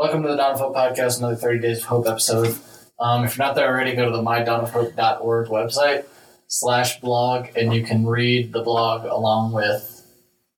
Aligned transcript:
Welcome 0.00 0.22
to 0.22 0.34
the 0.34 0.42
Hope 0.42 0.74
podcast, 0.74 1.18
another 1.18 1.36
30 1.36 1.58
Days 1.58 1.80
of 1.80 1.84
Hope 1.84 2.06
episode. 2.08 2.56
Um, 2.98 3.22
if 3.22 3.36
you're 3.36 3.46
not 3.46 3.54
there 3.54 3.68
already, 3.68 3.94
go 3.94 4.06
to 4.06 4.10
the 4.10 4.22
mydawnofhope.org 4.22 5.48
website 5.48 6.06
slash 6.46 6.98
blog, 7.00 7.48
and 7.54 7.74
you 7.74 7.84
can 7.84 8.06
read 8.06 8.54
the 8.54 8.62
blog 8.62 9.04
along 9.04 9.52
with 9.52 10.06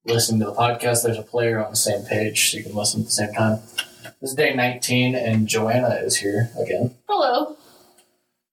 listening 0.05 0.39
to 0.43 0.47
the 0.47 0.55
podcast. 0.55 1.03
There's 1.03 1.19
a 1.19 1.23
player 1.23 1.59
on 1.59 1.73
the 1.73 1.77
same 1.77 2.05
page, 2.05 2.53
so 2.53 2.59
you 2.59 2.63
can 2.63 2.77
listen 2.77 3.01
at 3.01 3.07
the 3.07 3.11
same 3.11 3.33
time. 3.33 3.59
This 4.21 4.31
is 4.31 4.35
day 4.37 4.55
19, 4.55 5.17
and 5.17 5.49
Joanna 5.49 5.97
is 5.97 6.19
here 6.19 6.53
again. 6.57 6.95
Hello. 7.09 7.57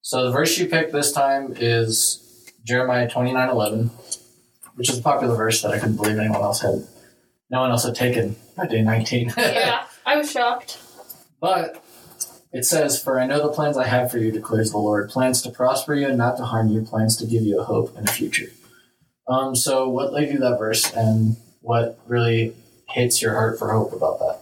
So 0.02 0.24
the 0.24 0.32
verse 0.32 0.58
you 0.58 0.66
picked 0.66 0.90
this 0.92 1.12
time 1.12 1.54
is 1.56 2.50
Jeremiah 2.64 3.08
29:11, 3.08 3.90
which 4.74 4.90
is 4.90 4.98
a 4.98 5.02
popular 5.02 5.36
verse 5.36 5.62
that 5.62 5.70
I 5.70 5.78
couldn't 5.78 5.98
believe 5.98 6.18
anyone 6.18 6.42
else 6.42 6.62
had. 6.62 6.84
No 7.48 7.60
one 7.60 7.70
else 7.70 7.84
had 7.84 7.94
taken 7.94 8.34
by 8.56 8.66
day 8.66 8.82
19. 8.82 9.34
Yeah, 9.38 9.84
I 10.10 10.16
was 10.16 10.32
shocked. 10.32 10.76
But 11.40 11.84
it 12.52 12.64
says, 12.64 13.00
For 13.00 13.20
I 13.20 13.26
know 13.26 13.40
the 13.46 13.52
plans 13.52 13.76
I 13.76 13.86
have 13.86 14.10
for 14.10 14.18
you, 14.18 14.32
declares 14.32 14.72
the 14.72 14.78
Lord 14.78 15.08
plans 15.08 15.40
to 15.42 15.50
prosper 15.50 15.94
you 15.94 16.08
and 16.08 16.18
not 16.18 16.36
to 16.38 16.44
harm 16.44 16.66
you, 16.66 16.82
plans 16.82 17.16
to 17.18 17.26
give 17.26 17.44
you 17.44 17.60
a 17.60 17.64
hope 17.64 17.96
and 17.96 18.08
a 18.08 18.12
future. 18.12 18.48
Um, 19.28 19.54
so, 19.54 19.88
what 19.88 20.12
led 20.12 20.26
you 20.26 20.32
to 20.34 20.38
that 20.40 20.58
verse 20.58 20.92
and 20.92 21.36
what 21.60 22.00
really 22.08 22.56
hits 22.88 23.22
your 23.22 23.34
heart 23.34 23.56
for 23.56 23.70
hope 23.70 23.92
about 23.92 24.18
that? 24.18 24.40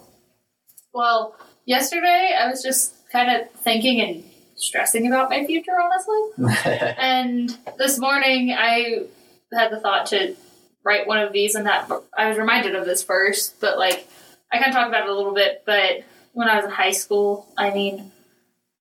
Well, 0.94 1.36
yesterday 1.66 2.34
I 2.41 2.48
was 2.48 2.62
just 2.62 2.94
kind 3.12 3.30
of 3.30 3.50
thinking 3.50 4.00
and 4.00 4.24
stressing 4.56 5.06
about 5.06 5.28
my 5.28 5.44
future, 5.44 5.72
honestly. 5.78 6.56
And 6.98 7.55
this 7.77 7.98
morning 7.98 8.55
I 8.58 9.02
had 9.52 9.70
the 9.70 9.80
thought 9.80 10.06
to 10.06 10.34
write 10.82 11.06
one 11.06 11.19
of 11.19 11.34
these, 11.34 11.55
and 11.55 11.66
that 11.66 11.91
I 12.16 12.30
was 12.30 12.38
reminded 12.38 12.74
of 12.74 12.86
this 12.86 13.05
verse, 13.05 13.50
but 13.60 13.77
like 13.77 14.08
I 14.52 14.58
kind 14.58 14.70
of 14.70 14.74
talked 14.74 14.88
about 14.88 15.04
it 15.04 15.10
a 15.10 15.14
little 15.14 15.34
bit. 15.34 15.62
But 15.66 16.04
when 16.32 16.48
I 16.48 16.56
was 16.56 16.64
in 16.64 16.70
high 16.70 16.92
school, 16.92 17.46
I 17.56 17.70
mean, 17.70 18.12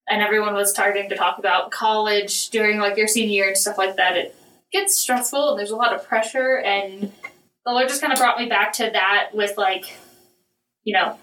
and 0.08 0.22
everyone 0.22 0.54
was 0.54 0.70
starting 0.70 1.08
to 1.10 1.16
talk 1.16 1.38
about 1.38 1.70
college 1.70 2.50
during 2.50 2.78
like 2.78 2.96
your 2.96 3.08
senior 3.08 3.34
year 3.34 3.48
and 3.48 3.58
stuff 3.58 3.78
like 3.78 3.96
that, 3.96 4.16
it 4.16 4.34
gets 4.72 4.96
stressful 4.96 5.50
and 5.50 5.58
there's 5.58 5.70
a 5.70 5.76
lot 5.76 5.94
of 5.94 6.06
pressure. 6.06 6.58
And 6.58 7.12
the 7.64 7.72
Lord 7.72 7.88
just 7.88 8.00
kind 8.00 8.12
of 8.12 8.18
brought 8.18 8.38
me 8.38 8.48
back 8.48 8.72
to 8.74 8.90
that 8.92 9.30
with 9.34 9.56
like, 9.58 9.98
you 10.84 10.94
know, 10.94 11.18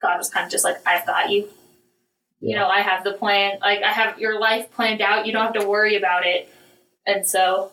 God 0.00 0.16
was 0.16 0.30
kind 0.30 0.46
of 0.46 0.50
just 0.50 0.64
like, 0.64 0.76
I've 0.86 1.06
got 1.06 1.30
you. 1.30 1.48
You 2.40 2.56
know, 2.56 2.66
I 2.66 2.80
have 2.80 3.04
the 3.04 3.12
plan. 3.12 3.58
Like, 3.60 3.82
I 3.82 3.92
have 3.92 4.18
your 4.18 4.40
life 4.40 4.72
planned 4.72 5.00
out. 5.00 5.26
You 5.26 5.32
don't 5.32 5.44
have 5.44 5.62
to 5.62 5.68
worry 5.68 5.96
about 5.96 6.26
it. 6.26 6.48
And 7.06 7.24
so, 7.24 7.70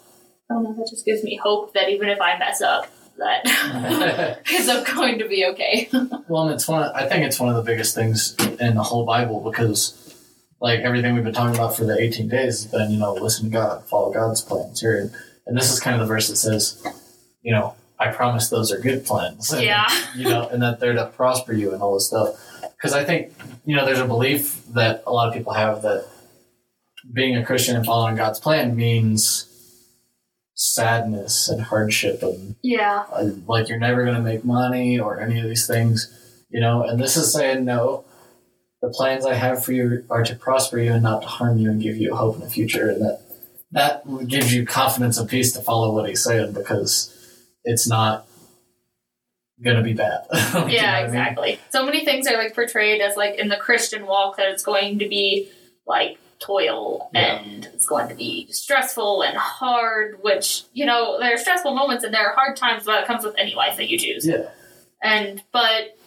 I 0.49 0.53
don't 0.53 0.63
know, 0.63 0.73
that 0.73 0.89
just 0.89 1.05
gives 1.05 1.23
me 1.23 1.39
hope 1.41 1.73
that 1.73 1.89
even 1.89 2.07
if 2.09 2.21
I 2.21 2.37
mess 2.37 2.61
up, 2.61 2.87
that 3.19 4.41
it's 4.49 4.91
going 4.93 5.19
to 5.19 5.27
be 5.27 5.45
okay. 5.45 5.89
well, 6.27 6.43
and 6.43 6.53
it's 6.53 6.67
one. 6.67 6.83
Of, 6.83 6.95
I 6.95 7.07
think 7.07 7.25
it's 7.25 7.39
one 7.39 7.49
of 7.49 7.55
the 7.55 7.61
biggest 7.63 7.95
things 7.95 8.35
in 8.59 8.75
the 8.75 8.83
whole 8.83 9.05
Bible 9.05 9.39
because, 9.41 10.15
like 10.59 10.79
everything 10.81 11.13
we've 11.15 11.23
been 11.23 11.33
talking 11.33 11.55
about 11.55 11.75
for 11.75 11.85
the 11.85 11.97
18 11.99 12.27
days 12.29 12.63
has 12.63 12.65
been, 12.71 12.91
you 12.91 12.97
know, 12.99 13.13
listen 13.13 13.45
to 13.45 13.51
God, 13.51 13.85
follow 13.85 14.11
God's 14.11 14.41
plans 14.41 14.81
here, 14.81 14.97
and, 14.99 15.11
and 15.45 15.57
this 15.57 15.71
is 15.71 15.79
kind 15.79 15.95
of 15.95 16.01
the 16.01 16.11
verse 16.13 16.27
that 16.29 16.37
says, 16.37 16.83
you 17.41 17.53
know, 17.53 17.75
I 17.99 18.07
promise 18.11 18.49
those 18.49 18.71
are 18.71 18.79
good 18.79 19.05
plans. 19.05 19.51
And, 19.51 19.63
Yeah. 19.65 19.87
you 20.15 20.23
know, 20.25 20.47
and 20.47 20.61
that 20.61 20.79
they're 20.79 20.93
to 20.93 21.07
prosper 21.07 21.53
you 21.53 21.73
and 21.73 21.81
all 21.81 21.93
this 21.93 22.07
stuff. 22.07 22.35
Because 22.77 22.93
I 22.93 23.03
think, 23.03 23.33
you 23.65 23.75
know, 23.75 23.85
there's 23.85 23.99
a 23.99 24.05
belief 24.07 24.65
that 24.73 25.03
a 25.05 25.11
lot 25.11 25.27
of 25.27 25.33
people 25.33 25.53
have 25.53 25.81
that 25.81 26.07
being 27.11 27.35
a 27.35 27.45
Christian 27.45 27.75
and 27.75 27.85
following 27.85 28.15
God's 28.15 28.39
plan 28.39 28.75
means 28.75 29.48
sadness 30.59 31.47
and 31.47 31.61
hardship 31.61 32.21
and 32.21 32.55
Yeah. 32.61 33.05
like 33.47 33.69
you're 33.69 33.79
never 33.79 34.03
going 34.03 34.15
to 34.17 34.21
make 34.21 34.43
money 34.43 34.99
or 34.99 35.19
any 35.21 35.39
of 35.39 35.45
these 35.47 35.65
things, 35.65 36.11
you 36.49 36.59
know. 36.59 36.83
And 36.83 36.99
this 36.99 37.15
is 37.15 37.31
saying 37.33 37.63
no. 37.65 38.03
The 38.81 38.89
plans 38.89 39.25
I 39.25 39.33
have 39.33 39.63
for 39.63 39.71
you 39.73 40.05
are 40.09 40.23
to 40.23 40.35
prosper 40.35 40.79
you 40.79 40.93
and 40.93 41.03
not 41.03 41.21
to 41.21 41.27
harm 41.27 41.57
you 41.57 41.69
and 41.69 41.81
give 41.81 41.97
you 41.97 42.15
hope 42.15 42.35
in 42.35 42.41
the 42.41 42.49
future, 42.49 42.89
and 42.89 43.01
that 43.01 43.21
that 43.71 44.27
gives 44.27 44.53
you 44.53 44.65
confidence 44.65 45.17
and 45.17 45.29
peace 45.29 45.51
to 45.53 45.61
follow 45.61 45.93
what 45.93 46.07
he's 46.09 46.23
saying 46.23 46.53
because 46.53 47.13
it's 47.65 47.87
not 47.87 48.25
going 49.63 49.75
to 49.77 49.83
be 49.83 49.93
bad. 49.93 50.21
You 50.33 50.39
know 50.39 50.59
what 50.61 50.67
I 50.67 50.71
Yeah, 50.71 50.95
mean? 50.97 51.05
exactly. 51.05 51.59
So 51.71 51.85
many 51.85 52.03
things 52.05 52.25
are 52.27 52.37
like 52.37 52.55
portrayed 52.55 53.01
as 53.01 53.15
like 53.17 53.35
in 53.35 53.49
the 53.49 53.57
Christian 53.57 54.05
walk 54.05 54.37
that 54.37 54.47
it's 54.49 54.63
going 54.63 54.99
to 54.99 55.07
be 55.09 55.49
like 55.85 56.17
toil 56.39 57.09
Yeah. 57.13 57.39
and 57.41 57.65
it's 57.73 57.85
going 57.85 58.07
to 58.09 58.15
be 58.15 58.47
stressful 58.51 59.21
and 59.23 59.37
hard, 59.37 60.19
which, 60.21 60.63
you 60.73 60.85
know, 60.85 61.19
there 61.19 61.33
are 61.33 61.37
stressful 61.37 61.73
moments 61.75 62.03
and 62.03 62.13
there 62.13 62.27
are 62.29 62.33
hard 62.35 62.55
times, 62.55 62.83
but 62.85 63.01
it 63.03 63.07
comes 63.07 63.23
with 63.23 63.35
any 63.37 63.55
life 63.55 63.77
that 63.77 63.89
you 63.89 63.97
choose. 63.97 64.25
Yeah, 64.27 64.49
And 65.03 65.43
but 65.51 65.97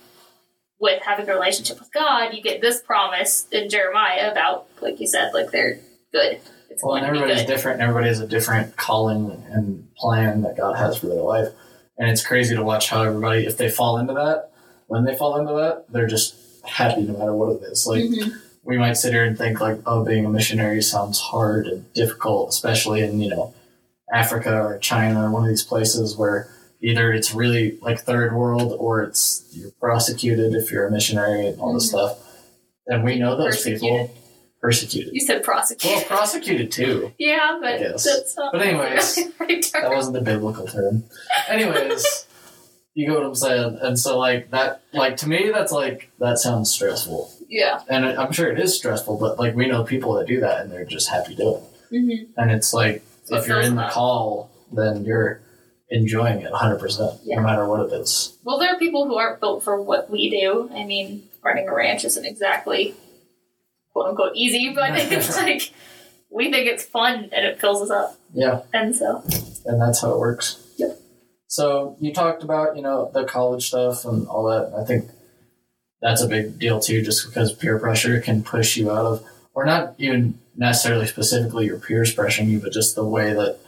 with 0.80 1.02
having 1.02 1.28
a 1.28 1.32
relationship 1.32 1.78
with 1.78 1.92
God, 1.92 2.34
you 2.34 2.42
get 2.42 2.60
this 2.60 2.80
promise 2.80 3.46
in 3.52 3.68
Jeremiah 3.68 4.30
about, 4.32 4.66
like 4.80 4.98
you 5.00 5.06
said, 5.06 5.32
like 5.32 5.50
they're 5.50 5.78
good. 6.12 6.40
It's 6.70 6.82
well, 6.82 6.94
and 6.96 7.02
going 7.04 7.14
to 7.14 7.18
be 7.20 7.22
everybody's 7.32 7.46
different. 7.46 7.80
And 7.80 7.88
everybody 7.88 8.08
has 8.08 8.20
a 8.20 8.26
different 8.26 8.76
calling 8.76 9.30
and 9.50 9.94
plan 9.96 10.42
that 10.42 10.56
God 10.56 10.76
has 10.76 10.96
for 10.98 11.06
their 11.06 11.20
life, 11.22 11.48
and 11.98 12.10
it's 12.10 12.26
crazy 12.26 12.56
to 12.56 12.62
watch 12.64 12.88
how 12.88 13.02
everybody, 13.02 13.44
if 13.46 13.58
they 13.58 13.68
fall 13.68 13.98
into 13.98 14.14
that, 14.14 14.50
when 14.86 15.04
they 15.04 15.14
fall 15.14 15.36
into 15.38 15.52
that, 15.52 15.84
they're 15.92 16.06
just 16.06 16.34
happy 16.64 17.02
no 17.02 17.12
matter 17.18 17.34
what 17.34 17.50
it 17.56 17.62
is. 17.70 17.86
Like. 17.86 18.00
Mhm. 18.04 18.40
We 18.64 18.78
might 18.78 18.94
sit 18.94 19.12
here 19.12 19.24
and 19.24 19.36
think 19.36 19.60
like, 19.60 19.80
oh, 19.86 20.04
being 20.04 20.24
a 20.24 20.28
missionary 20.30 20.80
sounds 20.82 21.18
hard 21.18 21.66
and 21.66 21.92
difficult, 21.94 22.50
especially 22.50 23.00
in 23.02 23.20
you 23.20 23.30
know 23.30 23.54
Africa 24.12 24.60
or 24.60 24.78
China 24.78 25.24
or 25.26 25.30
one 25.30 25.42
of 25.44 25.48
these 25.48 25.62
places 25.64 26.16
where 26.16 26.48
either 26.80 27.12
it's 27.12 27.32
really 27.34 27.78
like 27.80 28.00
third 28.00 28.34
world 28.34 28.74
or 28.78 29.02
it's 29.02 29.44
you're 29.52 29.70
prosecuted 29.80 30.54
if 30.54 30.70
you're 30.72 30.86
a 30.86 30.90
missionary 30.90 31.46
and 31.46 31.60
all 31.60 31.72
this 31.74 31.86
Mhm. 31.86 31.88
stuff. 31.90 32.18
And 32.86 33.04
we 33.04 33.18
know 33.18 33.36
those 33.36 33.62
people 33.62 34.10
Persecuted. 34.60 35.12
You 35.12 35.20
said 35.20 35.42
prosecuted. 35.42 35.96
Well, 35.98 36.04
prosecute. 36.06 36.68
prosecuted 36.68 36.70
too. 36.70 37.12
yeah, 37.18 37.58
but 37.60 37.80
that's 37.80 38.36
not 38.36 38.52
But 38.52 38.62
anyways. 38.62 39.16
That 39.72 39.90
wasn't 39.90 40.14
the 40.14 40.20
biblical 40.20 40.66
term. 40.68 41.02
Anyways, 41.48 42.26
you 42.94 43.06
get 43.06 43.14
what 43.14 43.24
I'm 43.24 43.34
saying. 43.34 43.78
And 43.80 43.98
so 43.98 44.18
like 44.18 44.50
that, 44.50 44.82
like 44.92 45.16
to 45.18 45.28
me, 45.28 45.50
that's 45.52 45.72
like 45.72 46.10
that 46.18 46.38
sounds 46.38 46.70
stressful. 46.70 47.32
Yeah. 47.48 47.82
and 47.88 48.06
I'm 48.06 48.32
sure 48.32 48.50
it 48.50 48.58
is 48.58 48.74
stressful, 48.76 49.18
but 49.18 49.38
like 49.38 49.54
we 49.54 49.66
know 49.66 49.84
people 49.84 50.14
that 50.14 50.26
do 50.26 50.40
that 50.40 50.62
and 50.62 50.72
they're 50.72 50.84
just 50.86 51.10
happy 51.10 51.34
doing 51.34 51.62
it. 51.90 51.94
Mm-hmm. 51.94 52.40
And 52.40 52.50
it's 52.50 52.72
like 52.72 53.02
So 53.24 53.36
if 53.36 53.44
it 53.44 53.48
you're 53.48 53.60
in 53.60 53.76
the 53.76 53.88
call, 53.88 54.50
then 54.72 55.04
you're 55.04 55.42
enjoying 55.90 56.40
it 56.40 56.50
100, 56.50 56.78
percent 56.78 57.20
Yeah. 57.24 57.36
no 57.36 57.42
matter 57.42 57.68
what 57.68 57.80
it 57.80 57.92
is. 57.92 58.38
Well, 58.44 58.58
there 58.58 58.74
are 58.74 58.78
people 58.78 59.06
who 59.06 59.16
aren't 59.16 59.40
built 59.40 59.62
for 59.62 59.80
what 59.82 60.08
we 60.10 60.30
do. 60.30 60.70
I 60.72 60.84
mean, 60.84 61.28
running 61.44 61.68
a 61.68 61.74
ranch 61.74 62.04
isn't 62.06 62.24
exactly 62.24 62.94
quote 63.92 64.08
unquote 64.08 64.32
easy, 64.34 64.72
but 64.74 64.84
I 64.84 64.98
think 64.98 65.12
it's 65.12 65.36
like 65.36 65.72
we 66.30 66.50
think 66.50 66.66
it's 66.66 66.84
fun 66.84 67.28
and 67.32 67.44
it 67.44 67.60
fills 67.60 67.82
us 67.82 67.90
up. 67.90 68.18
Yeah, 68.32 68.62
And 68.72 68.96
so, 68.96 69.22
and 69.66 69.78
that's 69.80 70.00
how 70.00 70.12
it 70.14 70.18
works. 70.18 70.61
So 71.52 71.98
you 72.00 72.14
talked 72.14 72.42
about 72.42 72.76
you 72.76 72.82
know 72.82 73.10
the 73.12 73.24
college 73.24 73.68
stuff 73.68 74.06
and 74.06 74.26
all 74.26 74.44
that. 74.44 74.72
I 74.74 74.86
think 74.86 75.10
that's 76.00 76.22
a 76.22 76.26
big 76.26 76.58
deal 76.58 76.80
too, 76.80 77.02
just 77.02 77.26
because 77.26 77.52
peer 77.52 77.78
pressure 77.78 78.18
can 78.22 78.42
push 78.42 78.78
you 78.78 78.90
out 78.90 79.04
of, 79.04 79.26
or 79.52 79.66
not 79.66 79.94
even 79.98 80.38
necessarily 80.56 81.06
specifically 81.06 81.66
your 81.66 81.78
peers 81.78 82.16
pressuring 82.16 82.48
you, 82.48 82.58
but 82.58 82.72
just 82.72 82.94
the 82.94 83.04
way 83.04 83.34
that 83.34 83.58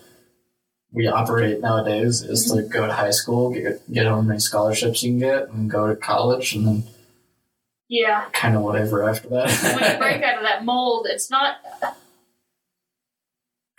we 0.92 1.06
operate 1.08 1.60
nowadays 1.60 2.22
is 2.22 2.46
to 2.46 2.62
mm-hmm. 2.62 2.72
go 2.72 2.86
to 2.86 2.92
high 2.94 3.10
school, 3.10 3.50
get 3.50 3.92
get 3.92 4.06
how 4.06 4.22
many 4.22 4.40
scholarships 4.40 5.02
you 5.02 5.10
can 5.10 5.18
get, 5.18 5.50
and 5.50 5.70
go 5.70 5.86
to 5.86 5.94
college, 5.94 6.54
and 6.54 6.66
then 6.66 6.84
yeah, 7.90 8.24
kind 8.32 8.56
of 8.56 8.62
whatever 8.62 9.06
after 9.06 9.28
that. 9.28 9.50
when 9.78 9.92
you 9.92 9.98
break 9.98 10.22
out 10.24 10.38
of 10.38 10.42
that 10.44 10.64
mold, 10.64 11.06
it's 11.06 11.30
not 11.30 11.56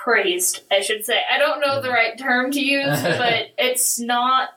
praised, 0.06 0.62
I 0.72 0.80
should 0.82 1.04
say. 1.04 1.20
I 1.30 1.38
don't 1.40 1.60
know 1.60 1.82
the 1.82 1.90
right 1.90 2.18
term 2.18 2.52
to 2.52 2.62
use, 2.64 3.02
but 3.02 3.48
it's 3.58 4.00
not 4.00 4.50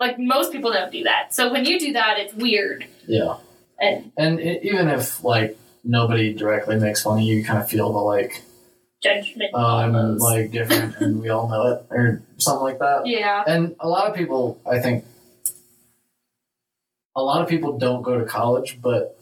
like 0.00 0.18
most 0.18 0.50
people 0.52 0.72
don't 0.72 0.90
do 0.90 1.04
that. 1.04 1.34
So 1.34 1.52
when 1.52 1.64
you 1.66 1.78
do 1.78 1.92
that, 1.92 2.18
it's 2.18 2.32
weird. 2.34 2.86
yeah, 3.06 3.36
And 3.78 4.10
and 4.16 4.40
it, 4.40 4.64
even 4.64 4.88
if 4.88 5.22
like 5.22 5.56
nobody 5.84 6.32
directly 6.32 6.78
makes 6.78 7.02
fun 7.02 7.18
of 7.18 7.24
you, 7.24 7.36
you 7.36 7.44
kind 7.44 7.58
of 7.62 7.68
feel 7.68 7.92
the 7.92 7.98
like, 7.98 8.42
judgment 9.02 9.50
oh, 9.54 9.76
I'm 9.76 9.94
almost. 9.94 10.22
like 10.22 10.50
different, 10.50 10.96
and 10.96 11.20
we 11.20 11.28
all 11.28 11.48
know 11.48 11.66
it, 11.72 11.86
or 11.90 12.22
something 12.38 12.62
like 12.64 12.78
that. 12.78 13.06
yeah. 13.06 13.44
And 13.46 13.76
a 13.80 13.88
lot 13.88 14.08
of 14.08 14.14
people, 14.16 14.58
I 14.70 14.78
think, 14.80 15.04
a 17.16 17.22
lot 17.22 17.42
of 17.42 17.48
people 17.48 17.78
don't 17.78 18.02
go 18.02 18.18
to 18.18 18.24
college, 18.24 18.78
but 18.82 19.18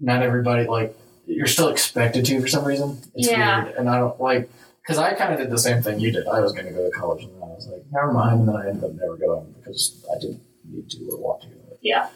not 0.00 0.22
everybody 0.22 0.66
like 0.66 0.96
you're 1.26 1.46
still 1.46 1.68
expected 1.68 2.24
to 2.26 2.40
for 2.40 2.48
some 2.48 2.64
reason. 2.64 2.98
It's 3.14 3.28
Yeah. 3.30 3.64
weird, 3.64 3.76
and 3.76 3.88
I 3.88 3.98
don't 3.98 4.20
like 4.20 4.48
because 4.86 4.98
I 4.98 5.14
kind 5.14 5.32
of 5.32 5.40
did 5.40 5.50
the 5.50 5.58
same 5.58 5.82
thing 5.82 5.98
you 5.98 6.12
did. 6.12 6.28
I 6.28 6.40
was 6.40 6.52
going 6.52 6.66
to 6.66 6.72
go 6.72 6.88
to 6.88 6.96
college, 6.96 7.24
and 7.24 7.34
then 7.34 7.42
I 7.42 7.54
was 7.54 7.66
like, 7.66 7.82
never 7.90 8.12
mind, 8.12 8.40
and 8.40 8.48
then 8.48 8.56
I 8.56 8.68
ended 8.68 8.84
up 8.84 8.92
never 8.92 9.16
going 9.16 9.52
because 9.58 10.06
I 10.14 10.20
didn't 10.20 10.42
need 10.64 10.88
to 10.90 11.08
or 11.10 11.18
want 11.18 11.42
to. 11.42 11.48
Yeah. 11.82 12.08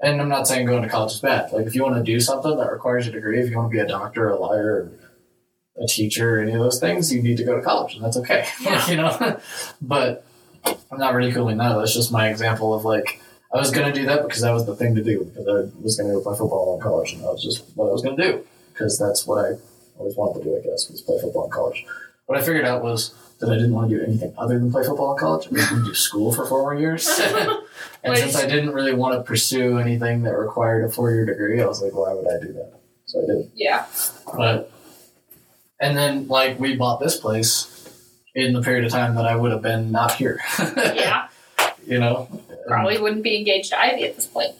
And 0.00 0.20
I'm 0.20 0.28
not 0.28 0.46
saying 0.48 0.66
going 0.66 0.82
to 0.82 0.88
college 0.88 1.12
is 1.12 1.20
bad. 1.20 1.52
Like 1.52 1.66
if 1.66 1.74
you 1.74 1.82
want 1.84 1.96
to 1.96 2.02
do 2.02 2.18
something 2.18 2.56
that 2.56 2.70
requires 2.70 3.06
a 3.06 3.12
degree, 3.12 3.40
if 3.40 3.48
you 3.48 3.56
want 3.56 3.70
to 3.70 3.72
be 3.72 3.78
a 3.78 3.86
doctor, 3.86 4.28
a 4.28 4.38
lawyer, 4.38 4.90
or 5.76 5.84
a 5.84 5.86
teacher, 5.86 6.36
or 6.38 6.42
any 6.42 6.52
of 6.52 6.58
those 6.58 6.80
things, 6.80 7.12
you 7.12 7.22
need 7.22 7.36
to 7.36 7.44
go 7.44 7.56
to 7.56 7.62
college, 7.62 7.94
and 7.94 8.04
that's 8.04 8.16
okay. 8.16 8.46
Yeah. 8.60 8.90
you 8.90 8.96
know. 8.96 9.40
but 9.80 10.26
I'm 10.90 10.98
not 10.98 11.14
ridiculing 11.14 11.58
that. 11.58 11.76
That's 11.76 11.94
just 11.94 12.10
my 12.10 12.28
example 12.28 12.74
of 12.74 12.84
like 12.84 13.20
I 13.54 13.58
was 13.58 13.70
gonna 13.70 13.92
do 13.92 14.04
that 14.06 14.22
because 14.24 14.42
that 14.42 14.50
was 14.50 14.66
the 14.66 14.74
thing 14.74 14.96
to 14.96 15.02
do 15.02 15.24
because 15.24 15.46
I 15.46 15.80
was 15.80 15.96
gonna 15.96 16.12
go 16.12 16.20
play 16.20 16.36
football 16.36 16.74
in 16.74 16.82
college, 16.82 17.12
and 17.12 17.22
that 17.22 17.32
was 17.32 17.42
just 17.42 17.64
what 17.76 17.86
I 17.88 17.92
was 17.92 18.02
gonna 18.02 18.20
do 18.20 18.44
because 18.72 18.98
that's 18.98 19.26
what 19.26 19.44
I 19.44 19.52
always 19.96 20.16
wanted 20.16 20.42
to 20.42 20.44
do. 20.44 20.56
I 20.56 20.60
guess 20.60 20.90
was 20.90 21.02
play 21.02 21.18
football 21.20 21.44
in 21.44 21.50
college. 21.50 21.86
What 22.26 22.38
I 22.38 22.42
figured 22.42 22.64
out 22.64 22.82
was 22.82 23.14
that 23.38 23.50
I 23.50 23.54
didn't 23.54 23.72
want 23.72 23.90
to 23.90 23.98
do 23.98 24.04
anything 24.04 24.32
other 24.38 24.58
than 24.58 24.72
play 24.72 24.82
football 24.84 25.12
in 25.12 25.18
college. 25.18 25.46
I 25.46 25.50
was 25.50 25.68
going 25.68 25.82
to 25.82 25.88
do 25.88 25.94
school 25.94 26.32
for 26.32 26.46
four 26.46 26.62
more 26.62 26.74
years. 26.74 27.06
and 28.04 28.16
since 28.16 28.36
I 28.36 28.46
didn't 28.46 28.72
really 28.72 28.94
want 28.94 29.14
to 29.14 29.22
pursue 29.22 29.78
anything 29.78 30.22
that 30.22 30.36
required 30.36 30.84
a 30.84 30.88
four 30.88 31.10
year 31.12 31.24
degree, 31.26 31.60
I 31.60 31.66
was 31.66 31.82
like, 31.82 31.94
why 31.94 32.12
would 32.12 32.26
I 32.26 32.44
do 32.44 32.52
that? 32.54 32.80
So 33.06 33.22
I 33.22 33.26
did. 33.26 33.50
Yeah. 33.54 33.86
But 34.36 34.72
and 35.78 35.96
then 35.96 36.28
like 36.28 36.58
we 36.58 36.74
bought 36.76 36.98
this 37.00 37.16
place 37.16 37.72
in 38.34 38.52
the 38.52 38.62
period 38.62 38.84
of 38.84 38.92
time 38.92 39.14
that 39.14 39.26
I 39.26 39.36
would 39.36 39.52
have 39.52 39.62
been 39.62 39.90
not 39.92 40.12
here. 40.12 40.40
Yeah. 40.76 41.28
you 41.86 41.98
know, 42.00 42.28
Probably 42.66 42.98
wouldn't 42.98 43.22
be 43.22 43.36
engaged 43.36 43.70
to 43.70 43.80
Ivy 43.80 44.04
at 44.04 44.16
this 44.16 44.26
point. 44.26 44.52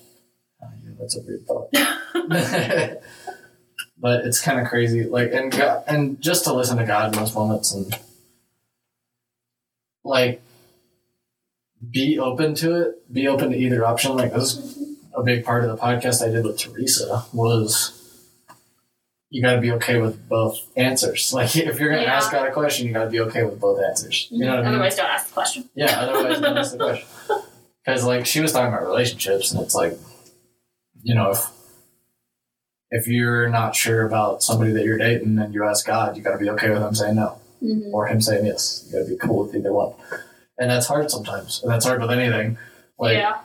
Uh, 0.62 0.68
yeah, 0.84 0.90
that's 1.00 1.16
a 1.16 1.20
weird 1.22 1.44
thought. 1.46 1.68
but 3.98 4.24
it's 4.26 4.40
kind 4.40 4.60
of 4.60 4.66
crazy, 4.68 5.04
like 5.04 5.32
and 5.32 5.50
God, 5.52 5.84
and 5.86 6.20
just 6.20 6.44
to 6.44 6.52
listen 6.52 6.76
to 6.78 6.84
God 6.84 7.12
in 7.14 7.18
those 7.20 7.34
moments 7.34 7.72
and 7.74 7.94
like 10.04 10.42
be 11.90 12.18
open 12.18 12.54
to 12.56 12.74
it, 12.82 13.12
be 13.12 13.28
open 13.28 13.50
to 13.50 13.56
either 13.56 13.84
option. 13.86 14.16
Like 14.16 14.32
this 14.32 14.56
is 14.56 14.78
a 15.14 15.22
big 15.22 15.44
part 15.44 15.64
of 15.64 15.70
the 15.70 15.76
podcast 15.76 16.26
I 16.26 16.30
did 16.30 16.44
with 16.44 16.58
Teresa 16.58 17.24
was 17.32 17.92
you 19.30 19.42
got 19.42 19.54
to 19.56 19.60
be 19.60 19.72
okay 19.72 19.98
with 20.00 20.28
both 20.28 20.60
answers. 20.76 21.32
Like 21.34 21.56
if 21.56 21.78
you're 21.80 21.90
going 21.90 22.00
to 22.02 22.06
Yeah. 22.06 22.14
ask 22.16 22.30
God 22.32 22.46
a 22.46 22.52
question, 22.52 22.86
you 22.86 22.92
got 22.92 23.04
to 23.04 23.10
be 23.10 23.20
okay 23.20 23.42
with 23.44 23.60
both 23.60 23.80
answers. 23.82 24.28
You 24.30 24.44
know 24.44 24.50
what 24.52 24.58
I 24.60 24.62
mean? 24.62 24.68
Otherwise, 24.74 24.96
don't 24.96 25.06
ask 25.06 25.26
the 25.28 25.32
question. 25.34 25.68
Yeah, 25.74 26.00
otherwise 26.00 26.40
don't 26.40 26.56
ask 26.56 26.72
the 26.72 26.78
question. 26.78 27.08
Because 27.84 28.04
like 28.04 28.26
she 28.26 28.40
was 28.40 28.52
talking 28.52 28.72
about 28.72 28.86
relationships, 28.86 29.52
and 29.52 29.62
it's 29.62 29.74
like, 29.74 29.98
you 31.02 31.14
know, 31.14 31.30
if 31.30 31.46
if 32.90 33.06
you're 33.06 33.48
not 33.48 33.74
sure 33.74 34.06
about 34.06 34.42
somebody 34.42 34.72
that 34.72 34.84
you're 34.84 34.98
dating 34.98 35.38
and 35.38 35.52
you 35.54 35.64
ask 35.64 35.86
God, 35.86 36.16
you 36.16 36.22
got 36.22 36.32
to 36.32 36.38
be 36.38 36.50
okay 36.50 36.70
with 36.70 36.82
him 36.82 36.94
saying 36.94 37.16
no 37.16 37.38
Mm-hmm. 37.62 37.94
or 37.94 38.06
him 38.06 38.20
saying 38.20 38.44
yes. 38.44 38.84
You 38.86 38.98
got 38.98 39.04
to 39.06 39.10
be 39.10 39.16
cool 39.16 39.44
with 39.44 39.54
either 39.56 39.72
one, 39.72 39.94
and 40.58 40.70
that's 40.70 40.86
hard 40.86 41.10
sometimes, 41.10 41.62
and 41.62 41.72
that's 41.72 41.86
hard 41.86 42.02
with 42.02 42.10
anything. 42.10 42.58
Like, 42.98 43.16
yeah. 43.16 43.38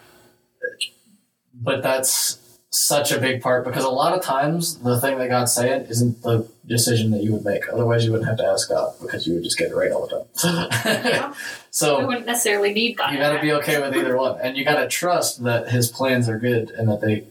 but 1.54 1.82
that's 1.82 2.38
such 2.72 3.12
a 3.12 3.20
big 3.20 3.42
part 3.42 3.64
because 3.66 3.86
a 3.86 3.90
lot 3.90 4.14
of 4.14 4.22
times 4.22 4.78
the 4.80 5.00
thing 5.00 5.18
that 5.18 5.30
God's 5.30 5.54
saying 5.54 5.86
isn't 5.90 6.22
the 6.24 6.46
decision 6.66 7.12
that 7.12 7.24
you 7.24 7.32
would 7.32 7.46
make. 7.46 7.68
Otherwise, 7.72 8.04
you 8.04 8.12
wouldn't 8.12 8.28
have 8.28 8.38
to 8.40 8.46
ask 8.46 8.68
God 8.70 8.94
because 9.02 9.26
you 9.26 9.36
would 9.36 9.44
just 9.44 9.58
get 9.58 9.72
it 9.72 9.76
right 9.76 9.92
all 9.92 10.08
the 10.08 10.26
time. 10.38 10.68
Yeah. 11.06 11.34
so 11.72 12.00
We 12.00 12.06
wouldn't 12.06 12.26
necessarily 12.26 12.74
need 12.74 12.98
God. 12.98 13.14
you 13.14 13.18
got 13.18 13.34
to 13.34 13.42
be 13.42 13.54
okay 13.54 13.82
with 13.82 13.96
either 13.96 14.18
one, 14.18 14.40
and 14.42 14.58
you 14.58 14.66
got 14.66 14.82
to 14.82 14.90
trust 14.90 15.44
that 15.44 15.70
his 15.70 15.90
plans 15.90 16.28
are 16.28 16.38
good 16.38 16.70
and 16.72 16.90
that 16.90 17.00
they 17.00 17.28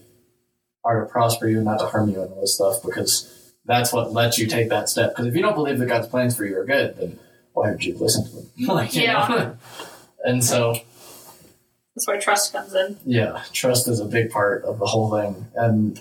are 0.84 1.00
to 1.04 1.06
prosper 1.10 1.48
you, 1.48 1.56
and 1.56 1.64
not 1.66 1.78
to 1.80 1.86
harm 1.86 2.08
you, 2.10 2.20
and 2.22 2.32
all 2.32 2.40
this 2.40 2.54
stuff. 2.54 2.82
Because 2.84 3.52
that's 3.66 3.92
what 3.92 4.12
lets 4.12 4.38
you 4.38 4.46
take 4.46 4.68
that 4.70 4.88
step. 4.88 5.10
Because 5.10 5.26
if 5.26 5.34
you 5.34 5.42
don't 5.42 5.54
believe 5.54 5.78
that 5.78 5.86
God's 5.86 6.06
plans 6.08 6.36
for 6.36 6.44
you 6.44 6.56
are 6.58 6.64
good, 6.64 6.96
then 6.96 7.18
why 7.52 7.70
would 7.70 7.84
you 7.84 7.96
listen 7.98 8.24
to 8.24 8.30
them? 8.30 8.50
like, 8.76 8.94
Yeah. 8.94 9.54
and 10.24 10.42
so, 10.44 10.74
That's 11.94 12.06
where 12.08 12.20
trust 12.20 12.52
comes 12.52 12.74
in. 12.74 12.96
yeah, 13.04 13.42
trust 13.52 13.86
is 13.88 14.00
a 14.00 14.04
big 14.06 14.30
part 14.30 14.64
of 14.64 14.78
the 14.78 14.86
whole 14.86 15.10
thing, 15.10 15.46
and 15.54 16.00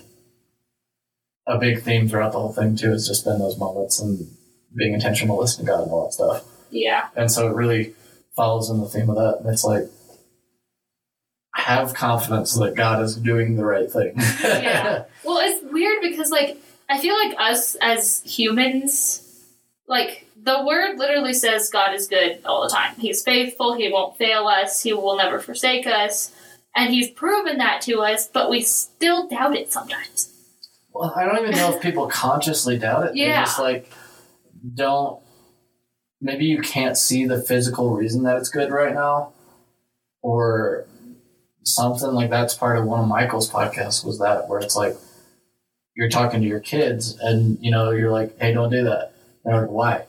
a 1.46 1.58
big 1.58 1.82
theme 1.82 2.08
throughout 2.08 2.32
the 2.32 2.38
whole 2.38 2.52
thing 2.52 2.76
too 2.76 2.90
has 2.90 3.08
just 3.08 3.24
been 3.24 3.38
those 3.38 3.58
moments 3.58 4.00
and 4.00 4.28
being 4.76 4.94
intentional 4.94 5.36
to 5.36 5.40
listen 5.40 5.64
to 5.64 5.70
God 5.72 5.82
and 5.82 5.90
all 5.90 6.04
that 6.04 6.12
stuff. 6.12 6.44
Yeah. 6.70 7.08
And 7.16 7.30
so 7.30 7.48
it 7.48 7.54
really 7.56 7.94
follows 8.36 8.70
in 8.70 8.80
the 8.80 8.86
theme 8.88 9.10
of 9.10 9.16
that. 9.16 9.38
And 9.40 9.48
it's 9.52 9.64
like, 9.64 9.84
have 11.76 11.94
confidence 11.94 12.54
that 12.58 12.74
God 12.74 13.02
is 13.02 13.16
doing 13.16 13.56
the 13.56 13.64
right 13.64 13.90
thing. 13.90 14.14
Yeah. 14.42 15.04
Well, 15.24 15.38
it's 15.42 15.62
weird 15.70 16.00
because, 16.00 16.30
like, 16.30 16.56
I 16.88 16.98
feel 16.98 17.14
like 17.14 17.36
us 17.38 17.76
as 17.82 18.22
humans, 18.24 19.22
like, 19.86 20.26
the 20.42 20.64
word 20.64 20.98
literally 20.98 21.34
says 21.34 21.68
God 21.70 21.94
is 21.94 22.08
good 22.08 22.40
all 22.46 22.62
the 22.62 22.70
time. 22.70 22.94
He's 22.98 23.22
faithful, 23.22 23.74
He 23.74 23.92
won't 23.92 24.16
fail 24.16 24.46
us, 24.46 24.82
He 24.82 24.92
will 24.94 25.16
never 25.18 25.38
forsake 25.38 25.86
us. 25.86 26.32
And 26.74 26.92
He's 26.92 27.10
proven 27.10 27.58
that 27.58 27.82
to 27.82 28.00
us, 28.00 28.26
but 28.28 28.48
we 28.48 28.62
still 28.62 29.28
doubt 29.28 29.54
it 29.54 29.70
sometimes. 29.70 30.32
well, 30.92 31.12
I 31.14 31.24
don't 31.26 31.38
even 31.38 31.50
know 31.52 31.74
if 31.74 31.82
people 31.88 32.06
consciously 32.08 32.78
doubt 32.78 33.08
it. 33.08 33.16
Yeah. 33.16 33.40
They 33.40 33.44
just 33.44 33.58
like 33.60 33.92
don't. 34.74 35.20
Maybe 36.22 36.46
you 36.46 36.60
can't 36.62 36.96
see 36.96 37.26
the 37.26 37.40
physical 37.42 37.94
reason 37.94 38.22
that 38.24 38.36
it's 38.38 38.48
good 38.48 38.70
right 38.70 38.94
now, 38.94 39.32
or 40.22 40.86
something 41.64 42.10
like 42.12 42.30
that's 42.30 42.54
part 42.54 42.78
of 42.78 42.84
one 42.84 43.00
of 43.00 43.06
Michael's 43.08 43.50
podcasts 43.50 44.04
was 44.04 44.18
that 44.18 44.48
where 44.48 44.60
it's 44.60 44.76
like 44.76 44.96
you're 45.94 46.08
talking 46.08 46.40
to 46.40 46.46
your 46.46 46.60
kids 46.60 47.18
and 47.20 47.58
you 47.60 47.70
know 47.70 47.90
you're 47.90 48.10
like, 48.12 48.38
hey, 48.40 48.52
don't 48.52 48.70
do 48.70 48.84
that. 48.84 49.12
And 49.44 49.52
they're 49.54 49.62
like, 49.62 49.70
why? 49.70 50.04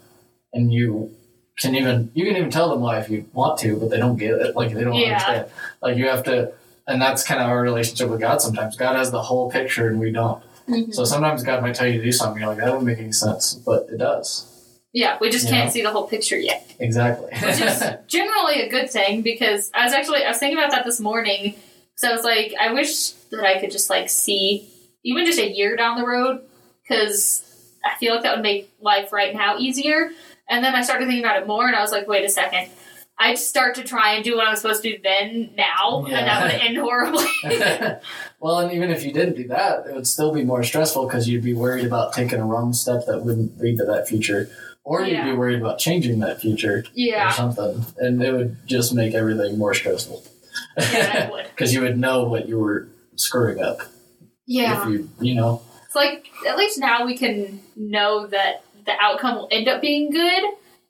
And 0.53 0.71
you 0.73 1.11
can 1.59 1.75
even 1.75 2.11
you 2.13 2.25
can 2.25 2.35
even 2.37 2.49
tell 2.49 2.69
them 2.69 2.81
why 2.81 2.99
if 2.99 3.09
you 3.09 3.25
want 3.33 3.59
to, 3.59 3.77
but 3.77 3.89
they 3.89 3.97
don't 3.97 4.17
get 4.17 4.31
it. 4.33 4.55
Like 4.55 4.73
they 4.73 4.83
don't 4.83 4.93
Yeah. 4.93 5.13
understand. 5.13 5.49
Like 5.81 5.97
you 5.97 6.07
have 6.07 6.23
to, 6.23 6.53
and 6.87 7.01
that's 7.01 7.23
kind 7.23 7.41
of 7.41 7.47
our 7.47 7.61
relationship 7.61 8.09
with 8.09 8.19
God. 8.19 8.41
Sometimes 8.41 8.75
God 8.75 8.95
has 8.95 9.11
the 9.11 9.21
whole 9.21 9.51
picture 9.51 9.87
and 9.87 9.99
we 9.99 10.11
don't. 10.11 10.43
Mm-hmm. 10.67 10.91
So 10.91 11.03
sometimes 11.05 11.43
God 11.43 11.61
might 11.61 11.75
tell 11.75 11.87
you 11.87 11.97
to 11.99 12.03
do 12.03 12.11
something. 12.11 12.39
You're 12.41 12.49
like, 12.49 12.59
that 12.59 12.65
doesn't 12.67 12.85
make 12.85 12.99
any 12.99 13.11
sense, 13.11 13.55
but 13.55 13.87
it 13.89 13.97
does. 13.97 14.47
Yeah, 14.93 15.17
we 15.21 15.29
just 15.29 15.45
You 15.45 15.51
can't 15.51 15.65
know? 15.67 15.71
see 15.71 15.81
the 15.81 15.91
whole 15.91 16.07
picture 16.07 16.37
yet. 16.37 16.73
Exactly. 16.79 17.29
Which 17.31 17.61
is 17.61 17.83
generally 18.07 18.61
a 18.61 18.69
good 18.69 18.89
thing 18.89 19.21
because 19.21 19.71
I 19.73 19.85
was 19.85 19.93
actually 19.93 20.23
I 20.23 20.29
was 20.29 20.37
thinking 20.37 20.57
about 20.57 20.71
that 20.71 20.85
this 20.85 20.99
morning. 20.99 21.55
So 21.95 22.09
I 22.09 22.13
was 22.13 22.23
like, 22.23 22.53
I 22.59 22.73
wish 22.73 23.11
that 23.31 23.43
I 23.43 23.59
could 23.59 23.71
just 23.71 23.89
like 23.89 24.09
see 24.09 24.69
even 25.03 25.25
just 25.25 25.39
a 25.39 25.49
year 25.49 25.75
down 25.75 25.99
the 25.99 26.05
road 26.05 26.41
because 26.83 27.47
I 27.83 27.97
feel 27.97 28.13
like 28.13 28.23
that 28.23 28.35
would 28.35 28.43
make 28.43 28.71
life 28.81 29.11
right 29.11 29.33
now 29.33 29.57
easier. 29.57 30.11
And 30.49 30.63
then 30.63 30.75
I 30.75 30.81
started 30.81 31.05
thinking 31.05 31.23
about 31.23 31.41
it 31.41 31.47
more, 31.47 31.65
and 31.67 31.75
I 31.75 31.81
was 31.81 31.91
like, 31.91 32.07
wait 32.07 32.25
a 32.25 32.29
second. 32.29 32.69
I'd 33.17 33.37
start 33.37 33.75
to 33.75 33.83
try 33.83 34.15
and 34.15 34.23
do 34.23 34.35
what 34.35 34.47
I 34.47 34.49
was 34.49 34.61
supposed 34.61 34.81
to 34.83 34.97
do 34.97 35.01
then, 35.01 35.51
now, 35.55 36.05
and 36.05 36.13
that 36.13 36.43
would 36.43 36.59
end 36.59 36.77
horribly. 36.77 37.27
well, 38.39 38.59
and 38.59 38.71
even 38.73 38.89
if 38.89 39.05
you 39.05 39.13
didn't 39.13 39.35
do 39.35 39.47
that, 39.49 39.85
it 39.87 39.93
would 39.93 40.07
still 40.07 40.33
be 40.33 40.43
more 40.43 40.63
stressful 40.63 41.05
because 41.05 41.29
you'd 41.29 41.43
be 41.43 41.53
worried 41.53 41.85
about 41.85 42.13
taking 42.13 42.39
a 42.39 42.45
wrong 42.45 42.73
step 42.73 43.05
that 43.05 43.23
wouldn't 43.23 43.59
lead 43.59 43.77
to 43.77 43.85
that 43.85 44.07
future, 44.07 44.49
or 44.83 45.03
you'd 45.03 45.23
be 45.23 45.33
worried 45.33 45.59
about 45.59 45.77
changing 45.79 46.19
that 46.19 46.41
future 46.41 46.83
or 47.17 47.31
something, 47.31 47.85
and 47.97 48.21
it 48.21 48.31
would 48.31 48.57
just 48.65 48.93
make 48.93 49.13
everything 49.13 49.57
more 49.57 49.73
stressful. 49.73 50.23
yeah, 50.77 51.29
would. 51.31 51.45
Because 51.49 51.73
you 51.73 51.81
would 51.81 51.97
know 51.97 52.23
what 52.25 52.47
you 52.49 52.57
were 52.59 52.87
screwing 53.15 53.61
up 53.63 53.79
Yeah. 54.45 54.81
if 54.83 54.89
you, 54.89 55.09
you 55.19 55.35
know. 55.35 55.61
It's 55.85 55.95
like 55.95 56.27
at 56.47 56.57
least 56.57 56.79
now 56.79 57.05
we 57.05 57.17
can 57.17 57.61
know 57.75 58.25
that 58.27 58.63
the 58.85 58.93
outcome 58.99 59.35
will 59.35 59.47
end 59.51 59.67
up 59.67 59.81
being 59.81 60.09
good, 60.09 60.43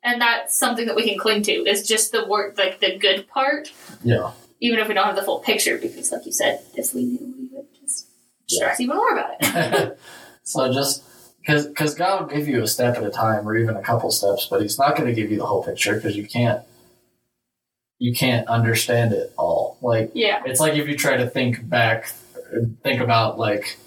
and 0.03 0.21
that's 0.21 0.57
something 0.57 0.85
that 0.87 0.95
we 0.95 1.07
can 1.07 1.17
cling 1.19 1.41
to. 1.43 1.51
Is 1.51 1.85
just 1.87 2.11
the 2.11 2.25
work, 2.27 2.57
like 2.57 2.79
the 2.79 2.97
good 2.97 3.27
part, 3.27 3.71
Yeah. 4.03 4.31
even 4.61 4.79
if 4.79 4.87
we 4.87 4.93
don't 4.93 5.05
have 5.05 5.15
the 5.15 5.23
full 5.23 5.39
picture. 5.39 5.77
Because, 5.77 6.11
like 6.11 6.25
you 6.25 6.31
said, 6.31 6.61
if 6.75 6.93
we 6.93 7.03
knew, 7.03 7.35
we 7.37 7.49
would 7.51 7.65
just 7.81 8.07
stress 8.47 8.79
even 8.79 8.95
more 8.95 9.11
about 9.11 9.31
it. 9.41 9.99
so 10.43 10.71
just 10.71 11.03
because 11.41 11.67
because 11.67 11.95
God 11.95 12.21
will 12.21 12.35
give 12.35 12.47
you 12.47 12.61
a 12.61 12.67
step 12.67 12.97
at 12.97 13.03
a 13.03 13.09
time 13.09 13.47
or 13.47 13.55
even 13.55 13.75
a 13.75 13.81
couple 13.81 14.11
steps, 14.11 14.47
but 14.49 14.61
He's 14.61 14.77
not 14.79 14.95
going 14.95 15.07
to 15.07 15.13
give 15.13 15.31
you 15.31 15.37
the 15.37 15.45
whole 15.45 15.63
picture 15.63 15.95
because 15.95 16.15
you 16.15 16.27
can't 16.27 16.63
you 17.99 18.13
can't 18.13 18.47
understand 18.47 19.13
it 19.13 19.33
all. 19.37 19.77
Like 19.81 20.11
yeah, 20.13 20.41
it's 20.45 20.59
like 20.59 20.75
if 20.75 20.87
you 20.87 20.97
try 20.97 21.17
to 21.17 21.29
think 21.29 21.67
back, 21.67 22.11
think 22.83 23.01
about 23.01 23.37
like 23.37 23.77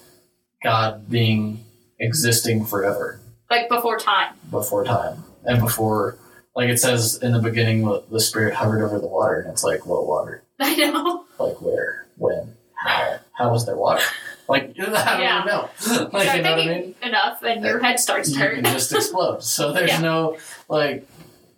God 0.63 1.09
being 1.11 1.65
existing 1.99 2.67
forever 2.67 3.21
like 3.51 3.69
before 3.69 3.99
time. 3.99 4.35
before 4.51 4.85
time 4.85 5.25
and 5.45 5.61
before. 5.61 6.19
Like 6.57 6.69
it 6.69 6.79
says 6.79 7.19
in 7.21 7.33
the 7.33 7.41
beginning, 7.41 7.85
the 7.85 8.05
the 8.11 8.21
Spirit 8.21 8.55
hovered 8.55 8.85
over 8.85 9.01
the 9.01 9.09
water, 9.09 9.41
and 9.41 9.51
it's 9.51 9.65
like, 9.65 9.87
what 9.87 10.07
water? 10.07 10.45
I 10.61 10.77
know. 10.77 11.25
Like 11.39 11.61
where? 11.61 12.07
When? 12.17 12.55
How? 12.77 13.19
How 13.33 13.51
was 13.51 13.67
there 13.67 13.77
water? 13.77 14.05
Like 14.49 14.75
I 14.79 14.85
don't 14.85 14.95
Yeah. 15.21 15.39
even 15.39 15.47
know. 15.47 16.09
Like 16.13 16.37
you 16.37 16.43
know 16.43 16.51
what 16.53 16.61
I 16.61 16.67
mean? 16.67 16.95
enough, 17.03 17.43
and 17.43 17.65
your 17.65 17.83
head 17.83 17.99
starts 18.01 18.33
to 18.33 18.39
hurt. 18.39 18.65
just 18.65 18.93
explode. 18.93 19.43
So 19.43 19.73
there's 19.77 19.91
Yeah. 19.91 20.01
no 20.01 20.39
like 20.69 21.07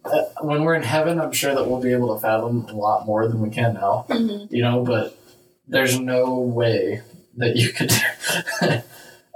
uh, 0.04 0.22
when 0.42 0.62
we're 0.62 0.76
in 0.76 0.84
heaven, 0.84 1.20
I'm 1.20 1.32
sure 1.32 1.54
that 1.54 1.66
we'll 1.68 1.80
be 1.82 1.92
able 1.92 2.14
to 2.14 2.20
fathom 2.20 2.66
a 2.68 2.74
lot 2.74 3.06
more 3.06 3.26
than 3.26 3.40
we 3.40 3.50
can 3.50 3.74
now. 3.74 4.06
Mhm. 4.08 4.50
You 4.52 4.62
know, 4.62 4.84
but 4.84 5.18
there's 5.66 5.98
no 5.98 6.38
way 6.38 7.02
that 7.38 7.56
you 7.56 7.70
could 7.72 7.92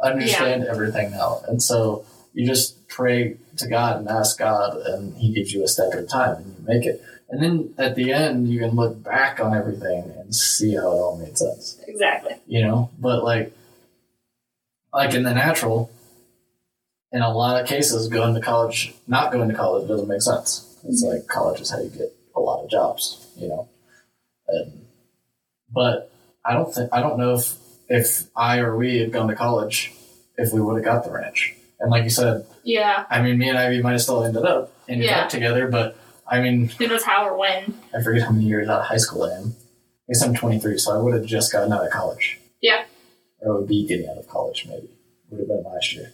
understand 0.03 0.65
everything 0.65 1.11
now, 1.11 1.43
and 1.49 1.63
so 1.63 2.05
you 2.33 2.47
just 2.47 2.87
pray 2.89 3.37
to 3.57 3.67
God 3.69 3.99
and 3.99 4.09
ask 4.09 4.39
God, 4.39 4.77
and 4.87 5.17
He 5.17 5.33
gives 5.33 5.53
you 5.53 5.65
a 5.65 5.69
step 5.69 5.89
at 5.93 5.99
a 5.99 6.07
time, 6.07 6.37
and 6.37 6.47
you 6.47 6.65
make 6.67 6.87
it. 6.87 7.03
And 7.33 7.41
then 7.43 7.75
at 7.79 7.95
the 7.95 8.13
end, 8.13 8.49
you 8.49 8.59
can 8.59 8.71
look 8.75 9.03
back 9.05 9.39
on 9.39 9.55
everything 9.55 10.13
and 10.19 10.35
see 10.35 10.75
how 10.75 10.91
it 10.93 10.97
all 10.97 11.17
made 11.17 11.39
sense 11.39 11.79
Exactly. 11.87 12.35
you 12.47 12.63
know 12.67 12.91
but 12.99 13.23
like 13.25 13.53
like 14.93 15.15
in 15.15 15.23
the 15.23 15.33
natural 15.35 15.91
in 17.13 17.23
a 17.23 17.33
lot 17.33 17.61
of 17.61 17.67
cases 17.69 18.09
going 18.09 18.35
to 18.35 18.41
college 18.41 18.95
not 19.07 19.33
going 19.33 19.49
to 19.49 19.55
college 19.55 19.87
doesn't 19.89 20.09
make 20.09 20.23
sense 20.23 20.77
it's 20.85 21.03
like 21.03 21.27
college 21.29 21.61
is 21.61 21.71
how 21.71 21.81
you 21.81 21.89
get 21.91 22.13
a 22.35 22.41
lot 22.41 22.63
of 22.65 22.71
jobs 22.71 23.27
you 23.37 23.49
know 23.49 23.69
and 24.49 24.87
but 25.73 26.11
I 26.45 26.55
don't 26.55 26.73
think 26.75 26.91
I 26.93 27.01
don't 27.01 27.19
know 27.19 27.35
if 27.35 27.55
if 27.89 28.25
I 28.35 28.59
or 28.59 28.77
we 28.77 28.99
had 28.99 29.13
gone 29.13 29.29
to 29.29 29.37
college 29.37 29.93
if 30.37 30.53
we 30.53 30.61
would 30.61 30.77
have 30.77 30.85
got 30.85 31.05
the 31.05 31.11
ranch. 31.13 31.55
And 31.81 31.91
like 31.91 32.05
you 32.05 32.11
said, 32.11 32.47
Yeah. 32.63 33.05
I 33.11 33.21
mean, 33.21 33.37
me 33.39 33.49
and 33.49 33.59
Ivy 33.59 33.83
might 33.83 33.93
have 33.93 34.01
still 34.03 34.25
ended 34.25 34.45
up 34.45 34.73
ended 34.89 35.07
Yeah. 35.07 35.23
up 35.25 35.29
together, 35.29 35.69
but 35.69 35.97
I 36.31 36.41
mean, 36.41 36.69
Who 36.69 36.87
knows 36.87 37.03
how 37.03 37.27
or 37.27 37.37
when? 37.37 37.75
I 37.95 38.03
forget 38.03 38.23
how 38.23 38.31
many 38.31 38.47
years 38.47 38.69
out 38.69 38.81
of 38.81 38.87
high 38.87 38.97
school 38.99 39.25
I 39.25 39.33
am. 39.37 39.55
I 40.09 40.13
guess 40.13 40.23
I'm 40.23 40.35
23, 40.35 40.79
so 40.79 40.93
I 40.95 40.99
would 41.03 41.15
have 41.15 41.25
just 41.25 41.53
gotten 41.53 41.73
out 41.73 41.85
of 41.85 41.91
college. 41.91 42.39
Yeah. 42.63 42.85
Or 43.41 43.55
I 43.55 43.59
would 43.59 43.69
be 43.69 43.87
getting 43.87 44.09
out 44.09 44.17
of 44.19 44.29
college, 44.29 44.67
maybe. 44.69 44.89
Would 45.31 45.41
have 45.41 45.49
been 45.49 45.65
last 45.65 45.93
year. 45.95 46.13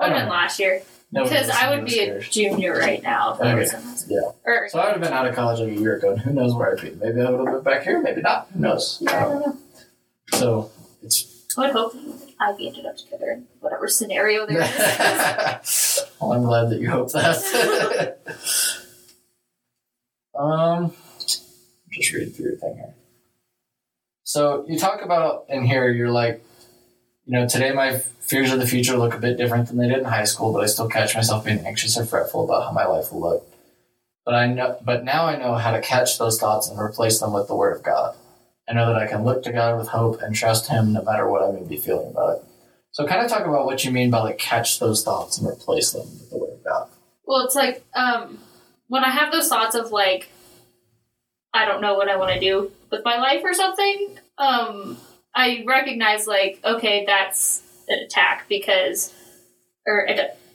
Would 0.00 0.08
have 0.08 0.16
been 0.18 0.24
know. 0.26 0.30
last 0.32 0.58
year. 0.58 0.82
Nobody 1.12 1.34
Because 1.36 1.50
I 1.50 1.70
would 1.74 1.84
be 1.84 2.00
a 2.00 2.20
junior 2.20 2.76
right 2.76 3.00
now. 3.02 3.34
If 3.34 3.40
Okay. 3.40 3.54
was 3.54 3.72
in 3.72 3.80
high 3.82 3.94
school. 3.94 4.16
Yeah. 4.44 4.52
Or, 4.52 4.68
So 4.68 4.80
I 4.80 4.84
would 4.86 4.92
have 4.94 5.00
been 5.02 5.12
out 5.12 5.26
of 5.28 5.34
college 5.36 5.60
like 5.60 5.68
a 5.76 5.80
year 5.80 5.96
ago, 5.96 6.10
and 6.12 6.20
who 6.20 6.32
knows 6.32 6.54
where 6.54 6.72
I'd 6.76 6.82
be. 6.82 6.90
Maybe 6.90 7.20
I 7.20 7.30
would 7.30 7.46
have 7.46 7.54
been 7.54 7.62
back 7.62 7.84
here, 7.84 8.00
maybe 8.02 8.20
not. 8.22 8.48
Who 8.54 8.60
knows? 8.60 8.98
yeah, 9.00 9.16
I 9.16 9.20
don't 9.28 9.40
know. 9.46 9.56
So 10.32 10.70
it's 11.02 11.46
I 11.56 11.60
would 11.62 11.70
hope 11.70 11.94
Ivy 12.40 12.66
ended 12.68 12.86
up 12.86 12.96
together 12.96 13.30
in 13.30 13.46
whatever 13.60 13.86
scenario 13.86 14.44
there 14.46 14.62
is. 14.62 16.00
well, 16.20 16.32
I'm 16.32 16.42
glad 16.42 16.70
that 16.70 16.80
you 16.80 16.90
hope 16.90 17.12
that. 17.12 18.18
um, 20.36 20.92
just 21.90 22.12
read 22.12 22.34
through 22.34 22.46
your 22.46 22.56
thing 22.56 22.76
here. 22.76 22.94
So 24.24 24.64
you 24.68 24.78
talk 24.78 25.02
about 25.02 25.46
in 25.48 25.64
here, 25.64 25.90
you're 25.90 26.10
like, 26.10 26.44
you 27.26 27.38
know, 27.38 27.46
today 27.48 27.72
my 27.72 27.98
fears 28.20 28.52
of 28.52 28.58
the 28.58 28.66
future 28.66 28.96
look 28.96 29.14
a 29.14 29.18
bit 29.18 29.36
different 29.36 29.68
than 29.68 29.78
they 29.78 29.88
did 29.88 29.98
in 29.98 30.04
high 30.04 30.24
school, 30.24 30.52
but 30.52 30.62
I 30.62 30.66
still 30.66 30.88
catch 30.88 31.14
myself 31.14 31.44
being 31.44 31.60
anxious 31.60 31.96
or 31.96 32.04
fretful 32.04 32.44
about 32.44 32.64
how 32.64 32.72
my 32.72 32.86
life 32.86 33.12
will 33.12 33.20
look. 33.20 33.46
But 34.24 34.34
I 34.34 34.46
know, 34.46 34.78
but 34.82 35.04
now 35.04 35.26
I 35.26 35.36
know 35.36 35.54
how 35.54 35.72
to 35.72 35.82
catch 35.82 36.18
those 36.18 36.40
thoughts 36.40 36.68
and 36.68 36.78
replace 36.80 37.20
them 37.20 37.32
with 37.32 37.46
the 37.46 37.54
Word 37.54 37.76
of 37.76 37.82
God. 37.82 38.16
I 38.66 38.72
know 38.72 38.86
that 38.86 38.96
I 38.96 39.06
can 39.06 39.24
look 39.24 39.42
to 39.42 39.52
God 39.52 39.78
with 39.78 39.88
hope 39.88 40.22
and 40.22 40.34
trust 40.34 40.68
Him 40.68 40.94
no 40.94 41.02
matter 41.02 41.28
what 41.28 41.42
I 41.42 41.52
may 41.52 41.66
be 41.66 41.76
feeling 41.76 42.10
about 42.10 42.38
it. 42.38 42.44
So, 42.92 43.06
kind 43.06 43.20
of 43.20 43.30
talk 43.30 43.44
about 43.44 43.66
what 43.66 43.84
you 43.84 43.90
mean 43.90 44.10
by 44.10 44.20
like 44.20 44.38
catch 44.38 44.80
those 44.80 45.04
thoughts 45.04 45.36
and 45.36 45.46
replace 45.46 45.92
them 45.92 46.06
with 46.06 46.30
the 46.30 46.38
Word 46.38 46.54
of 46.54 46.64
God. 46.64 46.88
Well, 47.26 47.44
it's 47.44 47.54
like 47.54 47.84
um, 47.94 48.38
when 48.88 49.04
I 49.04 49.10
have 49.10 49.32
those 49.32 49.48
thoughts 49.48 49.74
of 49.74 49.90
like, 49.92 50.28
I 51.52 51.64
don't 51.66 51.80
know 51.80 51.94
what 51.94 52.08
I 52.08 52.16
want 52.16 52.32
to 52.34 52.40
do 52.40 52.70
with 52.90 53.02
my 53.04 53.16
life 53.18 53.40
or 53.44 53.54
something. 53.54 54.18
Um, 54.38 54.96
I 55.34 55.62
recognize 55.66 56.26
like, 56.26 56.60
okay, 56.64 57.04
that's 57.06 57.62
an 57.88 58.00
attack 58.00 58.46
because, 58.48 59.12
or 59.86 60.08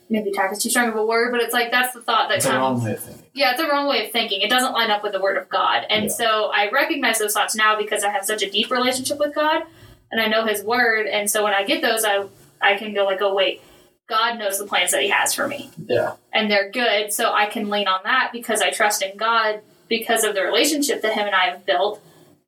maybe 0.09 0.29
attack 0.31 0.51
is 0.51 0.61
too 0.61 0.69
strong 0.69 0.89
of 0.89 0.95
a 0.95 1.05
word, 1.05 1.31
but 1.31 1.41
it's 1.41 1.53
like 1.53 1.71
that's 1.71 1.93
the 1.93 2.01
thought 2.01 2.29
that 2.29 2.37
It's 2.37 2.45
comes. 2.45 2.57
wrong 2.57 2.83
way 2.83 2.93
of 2.93 2.99
thinking. 2.99 3.25
Yeah, 3.33 3.51
it's 3.51 3.61
a 3.61 3.67
wrong 3.67 3.87
way 3.87 4.05
of 4.05 4.11
thinking. 4.11 4.41
It 4.41 4.49
doesn't 4.49 4.73
line 4.73 4.89
up 4.91 5.03
with 5.03 5.11
the 5.13 5.21
Word 5.21 5.37
of 5.37 5.47
God, 5.49 5.85
and 5.89 6.05
Yeah. 6.05 6.09
so 6.09 6.51
I 6.53 6.69
recognize 6.71 7.19
those 7.19 7.33
thoughts 7.33 7.55
now 7.55 7.77
because 7.77 8.03
I 8.03 8.09
have 8.09 8.25
such 8.25 8.41
a 8.41 8.49
deep 8.49 8.71
relationship 8.71 9.19
with 9.19 9.35
God, 9.35 9.63
and 10.11 10.19
I 10.19 10.27
know 10.27 10.45
His 10.45 10.63
Word, 10.63 11.05
and 11.07 11.29
so 11.29 11.43
when 11.43 11.53
I 11.53 11.63
get 11.63 11.81
those, 11.81 12.03
I 12.03 12.25
I 12.61 12.75
can 12.75 12.93
go 12.93 13.05
like, 13.05 13.21
oh 13.21 13.33
wait, 13.33 13.61
God 14.09 14.39
knows 14.39 14.57
the 14.57 14.65
plans 14.65 14.91
that 14.91 15.01
He 15.03 15.09
has 15.09 15.33
for 15.33 15.47
me 15.47 15.69
Yeah, 15.77 16.13
and 16.33 16.49
they're 16.51 16.71
good, 16.71 17.13
so 17.13 17.31
I 17.31 17.45
can 17.45 17.69
lean 17.69 17.87
on 17.87 18.01
that 18.03 18.31
because 18.33 18.61
I 18.61 18.71
trust 18.71 19.01
in 19.03 19.15
God 19.17 19.61
because 19.87 20.23
of 20.23 20.35
the 20.35 20.41
relationship 20.43 21.01
that 21.03 21.13
Him 21.13 21.27
and 21.27 21.35
I 21.35 21.45
have 21.51 21.65
built, 21.65 22.01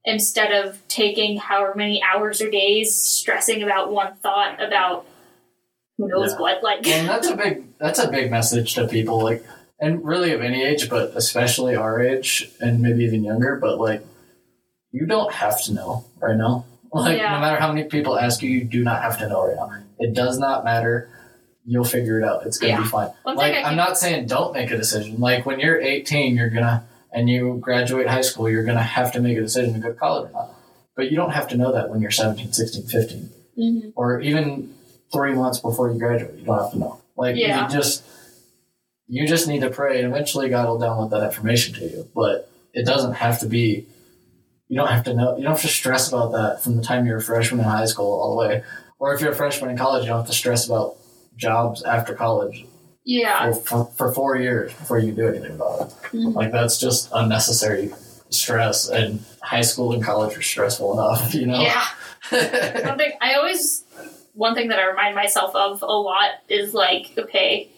instead 0.03 0.51
of 0.51 0.79
taking 0.87 1.37
however 1.37 1.73
many 1.75 2.01
hours 2.03 2.41
or 2.41 2.49
days 2.49 2.95
stressing 2.95 3.61
about 3.63 3.91
one 3.91 4.15
thought 4.15 4.61
about 4.61 5.05
who 5.97 6.07
knows 6.07 6.31
Yeah. 6.33 6.39
what. 6.39 6.63
Like, 6.63 6.87
and 6.87 7.07
that's 7.07 7.27
a 7.27 7.35
big 7.35 7.77
that's 7.77 7.99
a 7.99 8.09
big 8.09 8.31
message 8.31 8.73
to 8.75 8.87
people 8.87 9.21
like, 9.23 9.43
and 9.79 10.03
really 10.03 10.31
of 10.33 10.41
any 10.41 10.63
age, 10.63 10.89
but 10.89 11.15
especially 11.15 11.75
our 11.75 12.01
age 12.01 12.49
and 12.59 12.81
maybe 12.81 13.03
even 13.03 13.23
younger. 13.23 13.55
But 13.57 13.79
like, 13.79 14.03
you 14.91 15.05
don't 15.05 15.31
have 15.33 15.61
to 15.65 15.73
know 15.73 16.05
right 16.19 16.35
now. 16.37 16.65
Like, 16.93 17.17
Yeah. 17.17 17.33
no 17.35 17.39
matter 17.39 17.57
how 17.59 17.71
many 17.71 17.87
people 17.87 18.17
ask 18.17 18.41
you, 18.43 18.49
you 18.49 18.63
do 18.65 18.83
not 18.83 19.01
have 19.01 19.17
to 19.19 19.29
know 19.29 19.47
right 19.47 19.55
now. 19.55 19.71
It 19.99 20.13
does 20.13 20.37
not 20.39 20.63
matter. 20.65 21.09
You'll 21.71 21.85
figure 21.85 22.19
it 22.19 22.25
out. 22.25 22.45
It's 22.45 22.57
gonna 22.57 22.73
Yeah. 22.73 22.81
be 22.81 22.87
fine. 22.89 23.11
like 23.25 23.55
I'm 23.63 23.77
not 23.77 23.97
saying 23.97 24.25
don't 24.27 24.51
make 24.53 24.71
a 24.71 24.77
decision. 24.77 25.21
Like 25.21 25.45
when 25.45 25.61
you're 25.61 25.79
18, 25.79 26.35
you're 26.35 26.49
gonna 26.49 26.83
and 27.13 27.29
you 27.29 27.59
graduate 27.61 28.07
high 28.07 28.19
school, 28.21 28.49
you're 28.49 28.65
gonna 28.65 28.83
have 28.83 29.13
to 29.13 29.21
make 29.21 29.37
a 29.37 29.41
decision 29.41 29.73
to 29.75 29.79
go 29.79 29.87
to 29.87 29.93
college 29.93 30.29
or 30.29 30.33
not. 30.33 30.49
But 30.97 31.09
you 31.11 31.15
don't 31.15 31.29
have 31.31 31.47
to 31.47 31.55
know 31.57 31.71
that 31.71 31.89
when 31.89 32.01
you're 32.01 32.11
17, 32.11 32.51
16, 32.51 32.83
15, 32.87 33.29
Mhm. 33.57 33.93
or 33.95 34.19
even 34.19 34.73
three 35.13 35.33
months 35.33 35.59
before 35.59 35.89
you 35.93 35.97
graduate. 35.97 36.35
You 36.39 36.43
don't 36.43 36.59
have 36.61 36.71
to 36.71 36.77
know. 36.77 36.97
Like 37.15 37.37
Yeah. 37.37 37.63
you 37.63 37.69
just 37.73 38.03
you 39.07 39.25
just 39.27 39.45
need 39.47 39.59
to 39.61 39.69
pray, 39.69 40.01
and 40.01 40.13
eventually 40.13 40.47
God 40.49 40.67
will 40.67 40.79
download 40.79 41.09
that 41.11 41.23
information 41.23 41.73
to 41.75 41.83
you. 41.85 42.07
But 42.13 42.49
it 42.73 42.85
doesn't 42.85 43.13
have 43.13 43.39
to 43.39 43.45
be. 43.45 43.87
You 44.67 44.77
don't 44.77 44.87
have 44.87 45.03
to 45.05 45.13
know. 45.13 45.35
You 45.37 45.43
don't 45.43 45.51
have 45.53 45.61
to 45.61 45.67
stress 45.67 46.07
about 46.09 46.31
that 46.33 46.61
from 46.63 46.75
the 46.77 46.83
time 46.83 47.05
you're 47.05 47.17
a 47.17 47.21
freshman 47.21 47.59
in 47.61 47.65
high 47.65 47.85
school 47.85 48.11
all 48.11 48.31
the 48.31 48.37
way. 48.47 48.63
Or 48.99 49.13
if 49.13 49.19
you're 49.21 49.31
a 49.31 49.35
freshman 49.35 49.69
in 49.69 49.77
college, 49.77 50.03
you 50.03 50.09
don't 50.09 50.19
have 50.19 50.27
to 50.27 50.33
stress 50.33 50.65
about 50.65 50.95
jobs 51.35 51.83
after 51.83 52.13
college 52.13 52.65
yeah, 53.03 53.51
for, 53.51 53.85
for, 53.85 53.85
for 53.97 54.13
four 54.13 54.35
years 54.37 54.71
before 54.73 54.99
you 54.99 55.11
do 55.11 55.27
anything 55.27 55.51
about 55.55 55.81
it. 55.81 55.87
Mhm. 56.15 56.35
Like 56.35 56.51
that's 56.51 56.79
just 56.79 57.09
unnecessary 57.13 57.91
stress, 58.29 58.87
and 58.89 59.23
high 59.41 59.61
school 59.61 59.91
and 59.93 60.03
college 60.03 60.37
are 60.37 60.41
stressful 60.41 60.93
enough. 60.93 61.33
You 61.41 61.47
know. 61.47 61.61
yeah. 61.61 61.83
One 62.87 62.97
thing 62.97 63.11
I 63.19 63.33
always, 63.33 63.83
one 64.33 64.53
thing 64.53 64.67
that 64.69 64.79
I 64.79 64.85
remind 64.85 65.15
myself 65.15 65.55
of 65.55 65.81
a 65.81 65.85
lot 65.87 66.29
is 66.47 66.73
like, 66.73 67.11
okay, 67.17 67.69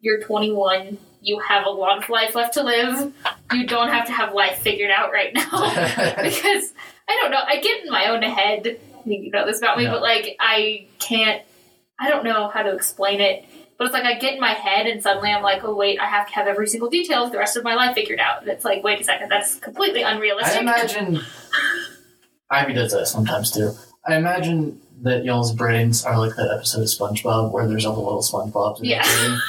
you're 0.00 0.20
21. 0.22 0.98
You 1.22 1.38
have 1.38 1.64
a 1.64 1.70
lot 1.70 2.02
of 2.02 2.10
life 2.10 2.34
left 2.34 2.54
to 2.54 2.62
live. 2.64 3.14
You 3.52 3.66
don't 3.66 3.88
have 3.88 4.06
to 4.08 4.12
have 4.12 4.34
life 4.34 4.58
figured 4.58 4.90
out 4.90 5.10
right 5.12 5.32
now. 5.32 5.42
because 6.22 6.72
I 7.08 7.18
don't 7.22 7.30
know. 7.30 7.40
I 7.46 7.60
get 7.60 7.84
in 7.84 7.90
my 7.90 8.08
own 8.08 8.22
head. 8.22 8.78
You 9.06 9.30
know 9.30 9.46
this 9.46 9.58
about 9.58 9.78
me, 9.78 9.84
Yeah. 9.84 9.92
but 9.92 10.02
like 10.02 10.36
I 10.40 10.86
can't. 10.98 11.42
I 12.00 12.08
don't 12.10 12.24
know 12.24 12.48
how 12.48 12.62
to 12.62 12.74
explain 12.74 13.20
it. 13.20 13.44
But 13.76 13.86
it's 13.86 13.92
like 13.94 14.04
I 14.04 14.14
get 14.18 14.34
in 14.34 14.40
my 14.40 14.52
head, 14.52 14.86
and 14.86 15.02
suddenly 15.02 15.30
I'm 15.32 15.42
like, 15.42 15.64
oh 15.64 15.74
wait, 15.74 15.98
I 15.98 16.06
have 16.06 16.28
to 16.28 16.34
have 16.34 16.46
every 16.46 16.68
single 16.68 16.88
detail 16.88 17.24
of 17.24 17.32
the 17.32 17.38
rest 17.38 17.56
of 17.56 17.64
my 17.64 17.74
life 17.74 17.94
figured 17.96 18.20
out. 18.20 18.42
And 18.42 18.48
it's 18.48 18.64
like, 18.64 18.84
wait 18.84 19.00
a 19.00 19.04
second, 19.04 19.28
that's 19.30 19.56
completely 19.56 20.02
unrealistic. 20.02 20.58
I 20.58 20.60
imagine 20.60 21.20
Ivy 22.50 22.72
does 22.74 22.92
that 22.92 23.06
sometimes 23.06 23.50
too. 23.50 23.72
I 24.06 24.16
imagine 24.16 24.80
that 25.02 25.24
y'all's 25.24 25.52
brains 25.52 26.04
are 26.04 26.16
like 26.18 26.36
that 26.36 26.50
episode 26.54 26.82
of 26.82 26.86
SpongeBob 26.86 27.50
where 27.50 27.66
there's 27.66 27.84
all 27.84 27.94
the 27.94 28.00
little 28.00 28.22
SpongeBobs 28.22 28.78
in 28.78 28.84
Yeah. 28.86 29.02
the 29.02 29.28
brain. 29.28 29.40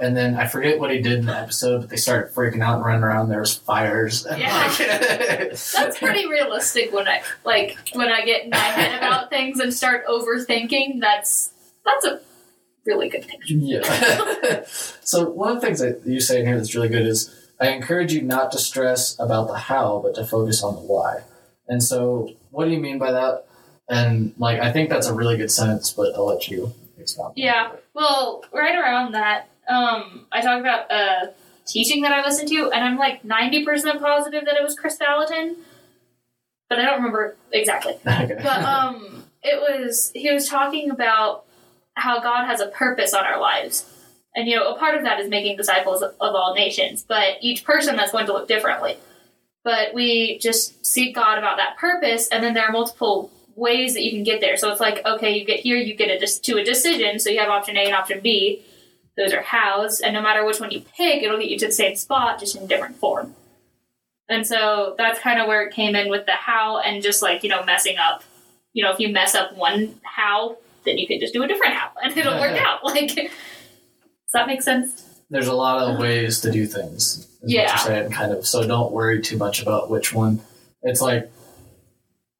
And 0.00 0.16
then 0.16 0.34
I 0.34 0.46
forget 0.46 0.80
what 0.80 0.90
he 0.90 1.00
did 1.00 1.20
in 1.20 1.26
the 1.26 1.36
episode, 1.36 1.82
but 1.82 1.90
they 1.90 1.96
started 1.96 2.34
freaking 2.34 2.62
out 2.62 2.76
and 2.76 2.84
running 2.84 3.04
around. 3.04 3.28
There 3.28 3.38
was 3.40 3.54
fires. 3.54 4.26
Yeah. 4.28 4.68
That's 4.76 5.98
pretty 5.98 6.26
realistic 6.26 6.92
when 6.92 7.06
I 7.06 7.22
like 7.44 7.76
when 7.92 8.08
I 8.10 8.24
get 8.24 8.44
in 8.44 8.50
my 8.50 8.56
head 8.56 8.96
about 8.98 9.30
things 9.30 9.60
and 9.60 9.72
start 9.72 10.04
overthinking. 10.06 11.00
That's 11.00 11.52
that's 11.84 12.06
a 12.06 12.20
really 12.86 13.08
good 13.08 13.26
picture. 13.26 13.54
Yeah. 13.54 14.64
so 14.66 15.28
one 15.30 15.50
of 15.50 15.60
the 15.60 15.66
things 15.66 15.80
that 15.80 16.02
you 16.06 16.20
say 16.20 16.40
in 16.40 16.46
here 16.46 16.56
that's 16.56 16.74
really 16.74 16.88
good 16.88 17.06
is 17.06 17.34
I 17.60 17.68
encourage 17.68 18.12
you 18.12 18.22
not 18.22 18.52
to 18.52 18.58
stress 18.58 19.18
about 19.18 19.48
the 19.48 19.56
how, 19.56 20.00
but 20.02 20.14
to 20.16 20.24
focus 20.24 20.62
on 20.62 20.74
the 20.74 20.80
why. 20.80 21.22
And 21.68 21.82
so 21.82 22.30
what 22.50 22.66
do 22.66 22.70
you 22.72 22.80
mean 22.80 22.98
by 22.98 23.12
that? 23.12 23.46
And 23.88 24.34
like 24.38 24.60
I 24.60 24.72
think 24.72 24.90
that's 24.90 25.06
a 25.06 25.14
really 25.14 25.36
good 25.36 25.50
sentence, 25.50 25.92
but 25.92 26.14
I'll 26.14 26.26
let 26.26 26.48
you 26.48 26.72
expound. 26.98 27.34
Yeah. 27.36 27.72
Well, 27.94 28.44
right 28.52 28.74
around 28.74 29.12
that, 29.12 29.48
um, 29.68 30.26
I 30.32 30.40
talked 30.40 30.60
about 30.60 30.90
a 30.90 31.34
teaching 31.66 32.02
that 32.02 32.12
I 32.12 32.24
listened 32.24 32.48
to, 32.48 32.70
and 32.70 32.84
I'm 32.84 32.96
like 32.96 33.24
ninety 33.24 33.64
percent 33.64 34.00
positive 34.00 34.44
that 34.46 34.56
it 34.56 34.62
was 34.62 34.74
Chris 34.74 34.98
Vallotton, 34.98 35.56
but 36.68 36.78
I 36.78 36.82
don't 36.82 36.96
remember 36.96 37.36
exactly. 37.52 37.94
Okay. 38.06 38.38
But 38.42 38.62
um, 38.62 39.24
it 39.42 39.60
was 39.60 40.10
he 40.14 40.32
was 40.32 40.48
talking 40.48 40.90
about 40.90 41.44
how 41.94 42.20
God 42.20 42.46
has 42.46 42.60
a 42.60 42.68
purpose 42.68 43.14
on 43.14 43.24
our 43.24 43.40
lives. 43.40 43.90
And 44.34 44.48
you 44.48 44.56
know, 44.56 44.74
a 44.74 44.78
part 44.78 44.96
of 44.96 45.04
that 45.04 45.20
is 45.20 45.28
making 45.28 45.56
disciples 45.56 46.02
of 46.02 46.14
all 46.20 46.54
nations, 46.54 47.04
but 47.06 47.36
each 47.40 47.64
person 47.64 47.96
that's 47.96 48.12
going 48.12 48.26
to 48.26 48.32
look 48.32 48.48
differently. 48.48 48.96
But 49.62 49.94
we 49.94 50.38
just 50.38 50.84
seek 50.84 51.14
God 51.14 51.38
about 51.38 51.56
that 51.56 51.76
purpose, 51.78 52.28
and 52.28 52.42
then 52.42 52.52
there 52.52 52.64
are 52.64 52.72
multiple 52.72 53.30
ways 53.56 53.94
that 53.94 54.02
you 54.02 54.10
can 54.10 54.24
get 54.24 54.40
there. 54.40 54.56
So 54.56 54.70
it's 54.70 54.80
like, 54.80 55.04
okay, 55.06 55.38
you 55.38 55.44
get 55.44 55.60
here, 55.60 55.76
you 55.76 55.94
get 55.94 56.10
a 56.10 56.26
to 56.26 56.58
a 56.58 56.64
decision. 56.64 57.18
So 57.18 57.30
you 57.30 57.38
have 57.38 57.48
option 57.48 57.76
A 57.76 57.84
and 57.86 57.94
option 57.94 58.20
B. 58.20 58.62
Those 59.16 59.32
are 59.32 59.42
hows, 59.42 60.00
and 60.00 60.12
no 60.12 60.20
matter 60.20 60.44
which 60.44 60.60
one 60.60 60.72
you 60.72 60.80
pick, 60.80 61.22
it'll 61.22 61.38
get 61.38 61.48
you 61.48 61.58
to 61.60 61.66
the 61.66 61.72
same 61.72 61.94
spot, 61.94 62.40
just 62.40 62.56
in 62.56 62.66
different 62.66 62.96
form. 62.96 63.34
And 64.28 64.44
so 64.46 64.94
that's 64.98 65.20
kind 65.20 65.40
of 65.40 65.46
where 65.46 65.62
it 65.62 65.72
came 65.72 65.94
in 65.94 66.10
with 66.10 66.26
the 66.26 66.32
how, 66.32 66.80
and 66.80 67.02
just 67.02 67.22
like 67.22 67.44
you 67.44 67.48
know, 67.48 67.64
messing 67.64 67.96
up. 67.96 68.24
You 68.72 68.82
know, 68.82 68.90
if 68.90 68.98
you 68.98 69.10
mess 69.10 69.36
up 69.36 69.56
one 69.56 70.00
how, 70.02 70.56
then 70.84 70.98
you 70.98 71.06
can 71.06 71.20
just 71.20 71.32
do 71.32 71.42
a 71.42 71.48
different 71.48 71.74
how, 71.74 71.90
and 72.02 72.16
it'll 72.16 72.38
work 72.40 72.58
out. 72.60 72.80
Like, 72.84 73.08
does 73.14 73.28
that 74.34 74.46
make 74.46 74.62
sense? 74.62 75.04
There's 75.30 75.46
a 75.46 75.54
lot 75.54 75.78
of 75.82 75.98
ways 75.98 76.40
to 76.42 76.50
do 76.50 76.66
things. 76.66 77.18
Is 77.18 77.26
what 77.42 77.50
Yeah. 77.50 77.68
you're 77.70 77.78
saying, 77.78 78.10
kind 78.12 78.32
of. 78.32 78.46
So 78.46 78.66
don't 78.66 78.92
worry 78.92 79.20
too 79.22 79.36
much 79.36 79.62
about 79.62 79.90
which 79.90 80.12
one. 80.12 80.40
It's 80.82 81.00
like 81.00 81.30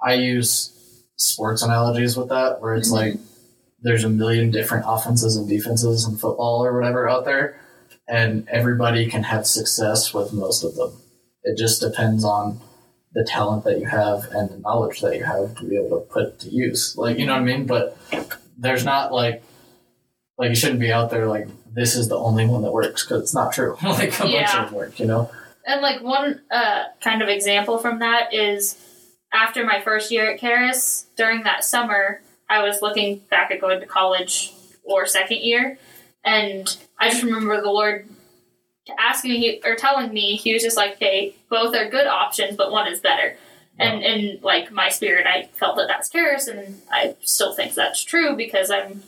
I 0.02 0.14
use 0.14 0.70
sports 1.16 1.62
analogies 1.62 2.16
with 2.16 2.28
that, 2.28 2.60
where 2.60 2.74
it's 2.74 2.90
Mhm. 2.90 2.92
like 2.92 3.14
there's 3.82 4.04
a 4.04 4.08
million 4.08 4.50
different 4.50 4.84
offenses 4.88 5.36
and 5.36 5.48
defenses 5.48 6.06
in 6.06 6.16
football 6.16 6.64
or 6.64 6.74
whatever 6.78 7.08
out 7.08 7.24
there, 7.24 7.58
and 8.08 8.46
everybody 8.48 9.06
can 9.06 9.22
have 9.24 9.46
success 9.46 10.12
with 10.12 10.32
most 10.32 10.62
of 10.64 10.74
them. 10.74 10.92
It 11.42 11.56
just 11.56 11.80
depends 11.80 12.24
on 12.24 12.60
the 13.14 13.24
talent 13.24 13.64
that 13.64 13.78
you 13.78 13.86
have 13.86 14.24
and 14.32 14.50
the 14.50 14.58
knowledge 14.58 15.00
that 15.00 15.16
you 15.16 15.24
have 15.24 15.54
to 15.56 15.64
be 15.64 15.76
able 15.76 16.00
to 16.00 16.06
put 16.06 16.40
to 16.40 16.48
use. 16.48 16.96
Like, 16.96 17.18
you 17.18 17.26
know 17.26 17.32
what 17.34 17.42
I 17.42 17.44
mean? 17.44 17.66
But 17.66 17.96
there's 18.58 18.84
not 18.84 19.12
like, 19.12 19.42
like 20.36 20.50
you 20.50 20.56
shouldn't 20.56 20.80
be 20.80 20.92
out 20.92 21.10
there 21.10 21.26
like 21.26 21.48
this 21.72 21.94
is 21.94 22.08
the 22.08 22.16
only 22.16 22.46
one 22.46 22.62
that 22.62 22.72
works 22.72 23.04
because 23.04 23.22
it's 23.22 23.34
not 23.34 23.52
true. 23.52 23.76
like 23.82 24.18
a 24.20 24.22
bunch 24.22 24.54
of 24.54 24.66
them 24.66 24.74
work, 24.74 24.98
you 24.98 25.06
know? 25.06 25.30
And 25.66 25.80
like 25.80 26.02
one 26.02 26.42
uh, 26.50 26.84
kind 27.00 27.22
of 27.22 27.28
example 27.28 27.78
from 27.78 28.00
that 28.00 28.34
is 28.34 28.76
after 29.32 29.64
my 29.64 29.80
first 29.80 30.10
year 30.10 30.32
at 30.32 30.40
Charis, 30.40 31.06
during 31.16 31.42
that 31.44 31.64
summer, 31.64 32.20
I 32.48 32.62
was 32.62 32.82
looking 32.82 33.22
back 33.30 33.50
at 33.50 33.60
going 33.60 33.80
to 33.80 33.86
college 33.86 34.52
or 34.84 35.06
second 35.06 35.38
year, 35.38 35.78
and 36.22 36.76
I 36.98 37.08
just 37.08 37.22
remember 37.22 37.60
the 37.60 37.70
Lord 37.70 38.06
asking 38.98 39.32
me 39.32 39.60
or 39.64 39.74
telling 39.74 40.12
me 40.12 40.36
he 40.36 40.52
was 40.52 40.62
just 40.62 40.76
like, 40.76 40.98
"Hey, 40.98 41.34
both 41.48 41.74
are 41.74 41.88
good 41.88 42.06
options, 42.06 42.56
but 42.56 42.70
one 42.70 42.86
is 42.86 43.00
better." 43.00 43.36
And 43.78 44.02
in 44.02 44.38
like 44.42 44.70
my 44.70 44.88
spirit, 44.88 45.26
I 45.26 45.48
felt 45.54 45.76
that 45.76 45.88
that's 45.88 46.08
Charis, 46.08 46.46
and 46.46 46.80
I 46.90 47.16
still 47.22 47.54
think 47.54 47.74
that's 47.74 48.02
true 48.04 48.36
because 48.36 48.70
I'm, 48.70 49.02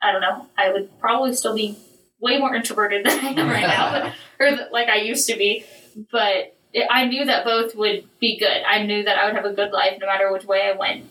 I 0.00 0.12
don't 0.12 0.22
know, 0.22 0.46
I 0.56 0.72
would 0.72 0.98
probably 0.98 1.34
still 1.34 1.54
be 1.54 1.76
way 2.18 2.38
more 2.38 2.54
introverted 2.54 3.04
than 3.04 3.18
I 3.18 3.28
am 3.30 3.48
right 3.48 3.66
now, 3.66 3.90
but, 3.90 4.14
or 4.40 4.68
like 4.70 4.88
I 4.88 4.96
used 4.96 5.28
to 5.28 5.36
be. 5.36 5.66
But 6.10 6.56
it, 6.72 6.86
I 6.90 7.06
knew 7.06 7.26
that 7.26 7.44
both 7.44 7.74
would 7.76 8.08
be 8.18 8.38
good. 8.38 8.62
I 8.66 8.84
knew 8.84 9.02
that 9.04 9.18
I 9.18 9.26
would 9.26 9.34
have 9.34 9.44
a 9.44 9.52
good 9.52 9.72
life 9.72 9.98
no 10.00 10.06
matter 10.06 10.32
which 10.32 10.44
way 10.44 10.62
I 10.62 10.76
went. 10.76 11.10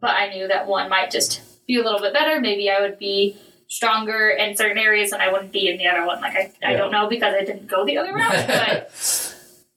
But 0.00 0.10
I 0.10 0.30
knew 0.30 0.48
that 0.48 0.68
one 0.68 0.88
might 0.88 1.10
just 1.10 1.42
be 1.66 1.76
a 1.76 1.82
little 1.82 2.00
bit 2.00 2.14
better. 2.14 2.40
Maybe 2.40 2.70
I 2.70 2.80
would 2.80 2.98
be 2.98 3.36
stronger 3.68 4.30
in 4.30 4.56
certain 4.56 4.78
areas 4.78 5.12
and 5.12 5.22
I 5.22 5.30
wouldn't 5.30 5.52
be 5.52 5.68
in 5.68 5.76
the 5.78 5.86
other 5.86 6.06
one. 6.06 6.20
Like 6.20 6.34
I, 6.34 6.52
I 6.64 6.72
don't 6.74 6.90
know 6.90 7.08
because 7.08 7.34
I 7.34 7.44
didn't 7.44 7.66
go 7.68 7.84
the 7.84 7.98
other 7.98 8.12
route, 8.14 8.46
but 8.48 8.90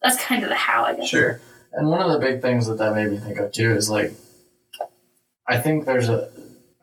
that's 0.02 0.18
kind 0.24 0.44
of 0.44 0.50
the 0.50 0.56
how 0.56 0.86
I 0.86 0.96
guess. 0.96 1.10
Sure. 1.10 1.40
And 1.74 1.90
one 1.90 2.02
of 2.02 2.12
the 2.12 2.20
big 2.20 2.42
things 2.42 2.68
that 2.68 2.78
that 2.80 2.96
made 2.96 3.12
me 3.12 3.18
think 3.18 3.38
of 3.38 3.52
too 3.52 3.72
is 3.74 3.90
like, 3.90 4.14
I 5.48 5.60
think 5.60 5.86
there's 5.86 6.10
a, 6.10 6.30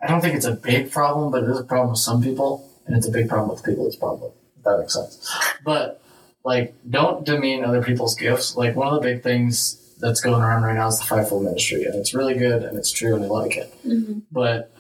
I 0.03 0.07
don't 0.07 0.21
think 0.21 0.35
it's 0.35 0.45
a 0.45 0.53
big 0.53 0.91
problem, 0.91 1.31
but 1.31 1.43
it 1.43 1.51
is 1.51 1.59
a 1.59 1.65
problem 1.65 1.91
with 1.91 1.99
some 1.99 2.23
people, 2.23 2.71
and 2.87 2.97
it's 2.97 3.09
a 3.09 3.11
big 3.11 3.29
problem 3.29 3.51
with 3.51 3.63
the 3.63 3.71
people 3.71 3.87
it's 3.87 3.97
a 3.97 3.99
problem 3.99 4.23
with. 4.23 4.33
If 4.59 4.65
that 4.65 4.79
makes 4.79 4.95
sense. 4.95 5.35
But 5.65 6.03
like, 6.45 6.75
don't 6.89 7.25
demean 7.25 7.65
other 7.65 7.83
people's 7.83 8.15
gifts. 8.15 8.57
Like 8.57 8.77
one 8.77 8.89
of 8.89 8.95
the 8.95 9.01
big 9.01 9.23
things 9.23 9.95
that's 10.01 10.21
going 10.21 10.43
around 10.43 10.63
right 10.63 10.75
now 10.75 10.89
is 10.89 10.99
the 10.99 11.05
fivefold 11.05 11.45
ministry, 11.45 11.85
and 11.85 11.95
it's 11.95 12.15
really 12.15 12.35
good 12.35 12.63
and 12.63 12.79
it's 12.79 12.93
true 12.93 13.15
and 13.17 13.25
I 13.25 13.29
like 13.29 13.57
it. 13.57 13.75
Mhm. 13.85 14.23
But 14.31 14.73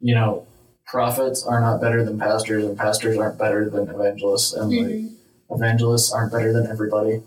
you 0.00 0.14
know, 0.14 0.46
prophets 0.90 1.46
are 1.46 1.60
not 1.60 1.80
better 1.80 2.04
than 2.04 2.18
pastors, 2.18 2.64
and 2.64 2.76
pastors 2.76 3.16
aren't 3.16 3.38
better 3.38 3.70
than 3.70 3.88
evangelists, 3.88 4.52
and 4.52 4.70
like 4.70 4.86
Mhm. 4.86 5.14
evangelists 5.50 6.12
aren't 6.12 6.32
better 6.32 6.52
than 6.52 6.66
everybody. 6.66 7.22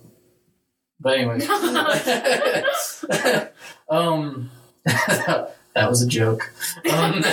But 1.00 1.18
anyway, 1.18 1.40
um, 3.90 4.52
that 4.86 5.90
was 5.90 6.02
a 6.02 6.08
joke. 6.08 6.52
Um, 6.92 7.24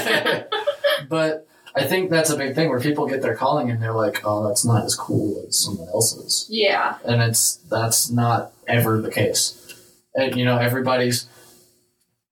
but 1.08 1.46
I 1.74 1.84
think 1.86 2.10
that's 2.10 2.30
a 2.30 2.36
big 2.36 2.54
thing 2.54 2.68
where 2.68 2.80
people 2.80 3.06
get 3.06 3.22
their 3.22 3.36
calling 3.36 3.70
and 3.70 3.82
they're 3.82 3.92
like, 3.94 4.22
"Oh, 4.24 4.46
that's 4.46 4.64
not 4.64 4.84
as 4.84 4.94
cool 4.94 5.44
as 5.48 5.58
someone 5.58 5.88
else's," 5.88 6.46
Yeah. 6.48 6.96
and 7.04 7.20
it's 7.22 7.56
that's 7.70 8.10
not 8.10 8.52
ever 8.68 9.00
the 9.00 9.10
case. 9.10 9.56
And 10.14 10.36
you 10.36 10.44
know, 10.44 10.58
everybody's 10.58 11.26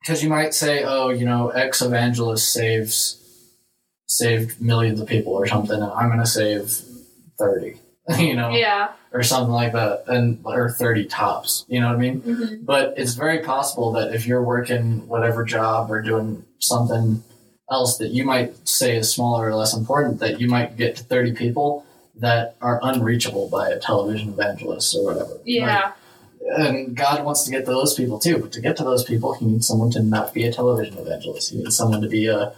because 0.01 0.23
you 0.23 0.29
might 0.29 0.55
say, 0.55 0.85
"Oh, 0.85 1.09
you 1.11 1.25
know, 1.27 1.49
ex 1.51 1.83
evangelist 1.83 2.53
saves 2.53 3.17
saved 4.09 4.61
millions 4.61 5.01
of 5.01 5.07
people 5.07 5.35
or 5.35 5.47
something, 5.47 5.81
and 5.81 5.93
I'm 5.93 6.09
going 6.09 6.21
to 6.21 6.27
save 6.27 6.73
30. 7.39 7.77
You 8.19 8.35
know, 8.37 8.49
Yeah. 8.51 8.93
or 9.13 9.23
something 9.23 9.53
like 9.53 9.73
that, 9.73 10.05
and 10.07 10.41
or 10.43 10.71
thirty 10.71 11.05
tops. 11.05 11.67
You 11.69 11.81
know 11.81 11.89
what 11.89 11.97
I 11.97 11.99
mean? 11.99 12.21
hmm 12.23 12.65
But 12.65 12.95
it's 12.97 13.13
very 13.13 13.41
possible 13.41 13.93
that 13.93 14.15
if 14.15 14.27
you're 14.27 14.43
working 14.43 15.07
whatever 15.09 15.45
job 15.45 15.91
or 15.91 16.01
doing 16.01 16.43
something 16.59 17.23
else 17.71 17.99
that 17.99 18.09
you 18.09 18.25
might 18.25 18.67
say 18.67 18.97
is 18.97 19.13
smaller 19.13 19.49
or 19.49 19.55
less 19.55 19.77
important, 19.77 20.21
that 20.21 20.41
you 20.41 20.49
might 20.49 20.79
get 20.79 20.97
to 20.97 21.05
thirty 21.05 21.33
people 21.33 21.85
that 22.17 22.57
are 22.63 22.81
unreachable 22.83 23.47
by 23.51 23.69
a 23.69 23.79
television 23.79 24.31
evangelist 24.31 24.97
or 24.97 25.05
whatever. 25.05 25.35
Yeah. 25.45 25.93
and 26.57 26.97
God 26.97 27.27
wants 27.27 27.45
to 27.45 27.51
get 27.51 27.67
to 27.67 27.71
those 27.73 27.93
people 27.93 28.19
too. 28.19 28.39
But 28.39 28.53
to 28.53 28.63
get 28.63 28.79
to 28.79 28.85
those 28.85 29.05
people, 29.05 29.35
He 29.35 29.45
needs 29.45 29.67
someone 29.69 29.91
to 29.91 30.03
not 30.03 30.33
be 30.33 30.45
a 30.45 30.53
television 30.53 30.97
evangelist. 30.97 31.51
He 31.53 31.59
needs 31.59 31.77
someone 31.77 32.01
to 32.01 32.09
be 32.09 32.27
a 32.27 32.55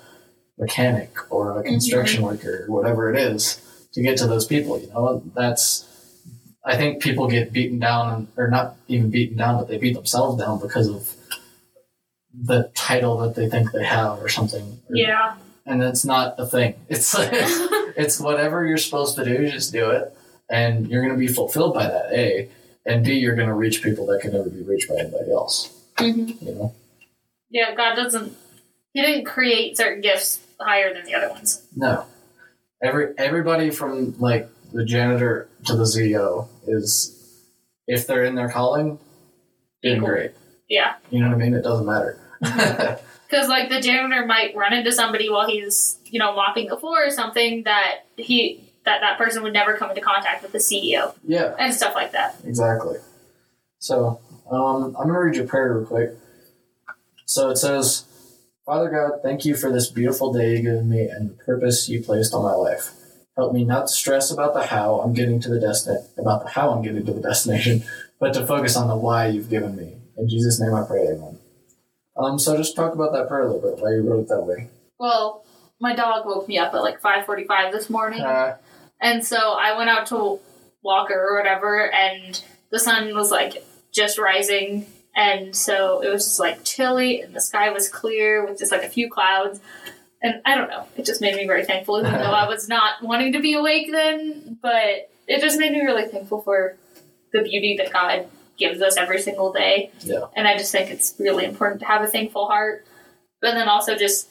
mechanic 0.61 1.11
or 1.33 1.59
a 1.59 1.63
construction 1.63 2.23
worker 2.23 2.67
or 2.69 2.75
whatever 2.75 3.13
it 3.13 3.19
is 3.19 3.61
to 3.93 4.03
get 4.03 4.19
to 4.19 4.27
those 4.27 4.47
people. 4.47 4.79
You 4.79 4.89
know, 4.89 5.23
that's. 5.35 5.87
I 6.63 6.77
think 6.77 7.03
people 7.03 7.27
get 7.27 7.53
beaten 7.53 7.79
down, 7.79 8.29
or 8.37 8.49
not 8.49 8.77
even 8.87 9.11
beaten 9.11 9.39
down, 9.39 9.57
but 9.59 9.69
they 9.69 9.79
beat 9.79 9.95
themselves 9.95 10.39
down 10.43 10.61
because 10.61 10.89
of 10.89 11.15
the 12.35 12.71
title 12.75 13.17
that 13.19 13.35
they 13.35 13.49
think 13.49 13.73
they 13.73 13.85
have 13.85 14.23
or 14.23 14.29
something. 14.29 14.79
yeah. 14.91 15.37
And 15.67 15.83
it's 15.83 16.05
not 16.05 16.35
a 16.39 16.47
thing. 16.47 16.75
It's 16.89 17.15
like, 17.15 17.31
it's 17.33 18.19
whatever 18.21 18.67
you're 18.67 18.79
supposed 18.79 19.17
to 19.17 19.25
do, 19.25 19.49
just 19.49 19.73
do 19.73 19.91
it. 19.91 20.15
And 20.51 20.89
you're 20.89 21.03
going 21.03 21.15
to 21.15 21.19
be 21.19 21.33
fulfilled 21.33 21.75
by 21.75 21.87
that, 21.87 22.13
A. 22.13 22.49
And 22.85 23.05
B, 23.05 23.15
you're 23.15 23.37
going 23.37 23.49
to 23.49 23.55
reach 23.55 23.83
people 23.83 24.07
that 24.07 24.21
can 24.21 24.33
never 24.33 24.51
be 24.51 24.63
reached 24.63 24.89
by 24.89 24.97
anybody 24.97 25.31
else. 25.31 25.73
hmm 25.99 26.31
You 26.41 26.55
know? 26.55 26.75
Yeah. 27.51 27.75
God 27.75 27.95
doesn't. 27.95 28.37
He 28.93 29.01
didn't 29.01 29.25
create 29.27 29.77
certain 29.77 30.01
gifts 30.01 30.41
higher 30.61 30.93
than 30.93 31.05
the 31.05 31.15
other 31.15 31.29
ones. 31.31 31.67
No. 31.75 32.07
Every 32.83 33.15
Everybody 33.19 33.71
from, 33.71 34.19
like, 34.19 34.49
the 34.73 34.85
janitor 34.85 35.49
to 35.67 35.77
the 35.77 35.85
CEO 35.85 36.49
is, 36.67 37.45
if 37.87 38.07
they're 38.07 38.25
in 38.25 38.35
their 38.35 38.49
calling, 38.49 38.99
doing 39.83 40.01
great. 40.01 40.33
Yeah. 40.69 40.95
You 41.11 41.21
know 41.21 41.29
what 41.29 41.35
I 41.35 41.39
mean? 41.39 41.55
It 41.55 41.63
doesn't 41.63 41.87
matter. 41.87 42.19
Because 43.31 43.49
like 43.49 43.69
the 43.69 43.81
janitor 43.81 44.27
might 44.27 44.57
run 44.57 44.73
into 44.73 44.91
somebody 44.91 45.31
while 45.31 45.47
he's 45.47 45.99
you 46.07 46.19
know 46.19 46.35
mopping 46.35 46.67
the 46.67 46.77
floor 46.77 47.07
or 47.07 47.11
something 47.11 47.63
that 47.63 48.01
he 48.17 48.61
that 48.85 49.01
that 49.03 49.19
person 49.19 49.43
would 49.43 49.53
never 49.53 49.77
come 49.77 49.91
into 49.91 50.01
contact 50.01 50.43
with 50.43 50.53
the 50.53 50.59
CEO 50.59 51.15
yeah. 51.25 51.55
and 51.59 51.73
stuff 51.73 51.95
like 51.95 52.13
that. 52.13 52.37
Exactly. 52.45 52.97
So, 53.79 54.21
um, 54.51 54.97
I'm 54.99 55.07
to 55.07 55.13
read 55.13 55.37
your 55.37 55.47
prayer 55.47 55.75
real 55.75 55.87
quick. 55.87 56.11
So 57.27 57.51
it 57.51 57.57
says, 57.57 58.05
Father 58.71 58.89
God, 58.89 59.21
thank 59.25 59.45
you 59.45 59.57
for 59.57 59.73
this 59.73 59.91
beautiful 59.91 60.33
day 60.33 60.53
you've 60.53 60.63
given 60.63 60.89
me 60.89 61.01
and 61.01 61.31
the 61.31 61.35
purpose 61.35 61.89
you 61.89 62.05
placed 62.05 62.33
on 62.33 62.45
my 62.45 62.53
life. 62.53 62.93
Help 63.37 63.53
me 63.53 63.65
not 63.65 63.89
to 63.89 63.93
stress 63.93 64.31
about 64.31 64.55
the 64.55 64.65
how 64.65 65.01
I'm 65.01 65.13
getting 65.13 65.41
to 65.41 65.49
the 65.49 65.59
destin 65.59 66.07
about 66.17 66.45
the 66.45 66.51
how 66.51 66.71
I'm 66.71 66.81
getting 66.81 67.05
to 67.05 67.13
the 67.13 67.21
destination, 67.21 67.83
but 68.21 68.33
to 68.35 68.47
focus 68.47 68.77
on 68.77 68.87
the 68.87 68.95
why 68.97 69.27
you've 69.27 69.51
given 69.51 69.75
me. 69.75 69.97
In 70.17 70.29
Jesus' 70.29 70.61
name 70.61 70.73
I 70.73 70.87
pray, 70.87 71.09
amen. 71.09 71.41
Um, 72.17 72.39
so 72.39 72.57
just 72.57 72.77
talk 72.77 72.95
about 72.95 73.13
that 73.13 73.27
prayer 73.27 73.49
a 73.49 73.53
little 73.53 73.75
bit, 73.75 73.83
why 73.83 73.91
you 73.91 74.09
wrote 74.09 74.21
it 74.21 74.29
that 74.29 74.43
way. 74.43 74.69
Well, 75.01 75.45
my 75.81 75.97
dog 75.97 76.25
woke 76.25 76.47
me 76.47 76.59
up 76.59 76.73
at 76.73 76.81
like 76.83 77.01
five 77.01 77.27
forty 77.27 77.43
five 77.49 77.73
this 77.73 77.91
morning. 77.91 78.21
Uh, 78.21 78.57
And 79.01 79.27
so 79.27 79.37
I 79.37 79.77
went 79.77 79.91
out 79.91 80.07
to 80.11 80.39
walk 80.85 81.09
her 81.09 81.35
or 81.35 81.37
whatever, 81.37 81.91
and 81.93 82.41
the 82.71 82.79
sun 82.79 83.17
was 83.17 83.33
like 83.33 83.65
just 83.93 84.17
rising. 84.17 84.87
And 85.21 85.55
so 85.55 86.01
it 86.01 86.09
was 86.09 86.25
just 86.25 86.41
like 86.41 86.65
chilly, 86.65 87.21
and 87.21 87.37
the 87.37 87.43
sky 87.43 87.69
was 87.69 87.91
clear 87.91 88.47
with 88.47 88.59
just 88.59 88.73
like 88.73 88.83
a 88.85 88.89
few 88.89 89.11
clouds. 89.11 89.61
And 90.23 90.41
I 90.47 90.55
don't 90.55 90.71
know, 90.71 90.87
it 90.97 91.05
just 91.05 91.21
made 91.21 91.37
me 91.37 91.47
very 91.47 91.65
thankful, 91.65 91.99
even 92.01 92.13
though 92.13 92.33
I 92.33 92.49
was 92.49 92.69
not 92.71 93.03
wanting 93.03 93.35
to 93.35 93.41
be 93.41 93.53
awake 93.53 93.91
then. 93.91 94.59
But 94.63 95.11
it 95.27 95.43
just 95.43 95.59
made 95.59 95.73
me 95.73 95.83
really 95.83 96.09
thankful 96.09 96.41
for 96.41 96.79
the 97.35 97.43
beauty 97.43 97.77
that 97.79 97.93
God 97.93 98.29
gives 98.57 98.81
us 98.81 98.97
every 98.97 99.21
single 99.21 99.53
day. 99.53 99.91
Yeah. 100.01 100.25
And 100.35 100.49
I 100.49 100.57
just 100.57 100.73
think 100.73 100.91
it's 100.91 101.15
really 101.19 101.45
important 101.45 101.81
to 101.81 101.87
have 101.87 102.03
a 102.03 102.07
thankful 102.07 102.47
heart. 102.47 102.87
But 103.43 103.53
then 103.53 103.69
also 103.69 103.97
just 103.97 104.27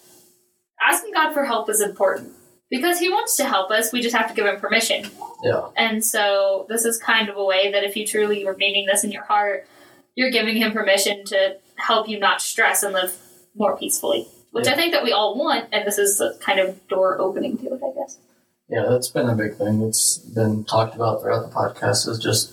asking 0.81 1.13
God 1.13 1.33
for 1.33 1.43
help 1.45 1.69
is 1.69 1.81
important 1.81 2.33
because 2.71 2.99
He 2.99 3.09
wants 3.09 3.37
to 3.37 3.45
help 3.45 3.69
us. 3.69 3.93
We 3.93 4.01
just 4.01 4.15
have 4.15 4.27
to 4.27 4.33
give 4.33 4.47
Him 4.47 4.59
permission. 4.59 5.05
yeah. 5.43 5.67
And 5.77 6.03
so 6.03 6.65
this 6.67 6.83
is 6.83 6.97
kind 6.97 7.29
of 7.29 7.37
a 7.37 7.45
way 7.45 7.71
that 7.71 7.83
if 7.83 7.95
you 7.95 8.07
truly 8.07 8.47
are 8.47 8.55
meaning 8.55 8.87
this 8.87 9.03
in 9.03 9.11
your 9.11 9.23
heart, 9.23 9.67
you're 10.19 10.31
giving 10.31 10.57
Him 10.57 10.71
permission 10.73 11.23
to 11.25 11.55
help 11.77 12.09
you 12.09 12.19
not 12.19 12.41
stress 12.41 12.83
and 12.83 12.93
live 12.93 13.15
more 13.55 13.77
peacefully. 13.77 14.27
Which 14.51 14.65
Yeah. 14.67 14.73
I 14.73 14.75
think 14.75 14.91
that 14.93 15.03
we 15.03 15.13
all 15.13 15.37
want, 15.37 15.69
and 15.71 15.87
this 15.87 15.97
is 15.97 16.19
a 16.19 16.33
kind 16.39 16.59
of 16.59 16.85
door 16.89 17.17
opening 17.19 17.57
to 17.59 17.65
it, 17.67 17.81
I 17.81 17.91
guess. 17.97 18.17
Yeah, 18.67 18.85
that's 18.89 19.07
been 19.09 19.29
a 19.29 19.35
big 19.35 19.55
thing 19.55 19.79
that's 19.79 20.17
been 20.17 20.65
talked 20.65 20.93
about 20.95 21.21
throughout 21.21 21.49
the 21.49 21.55
podcast 21.55 22.07
is 22.09 22.19
just 22.19 22.51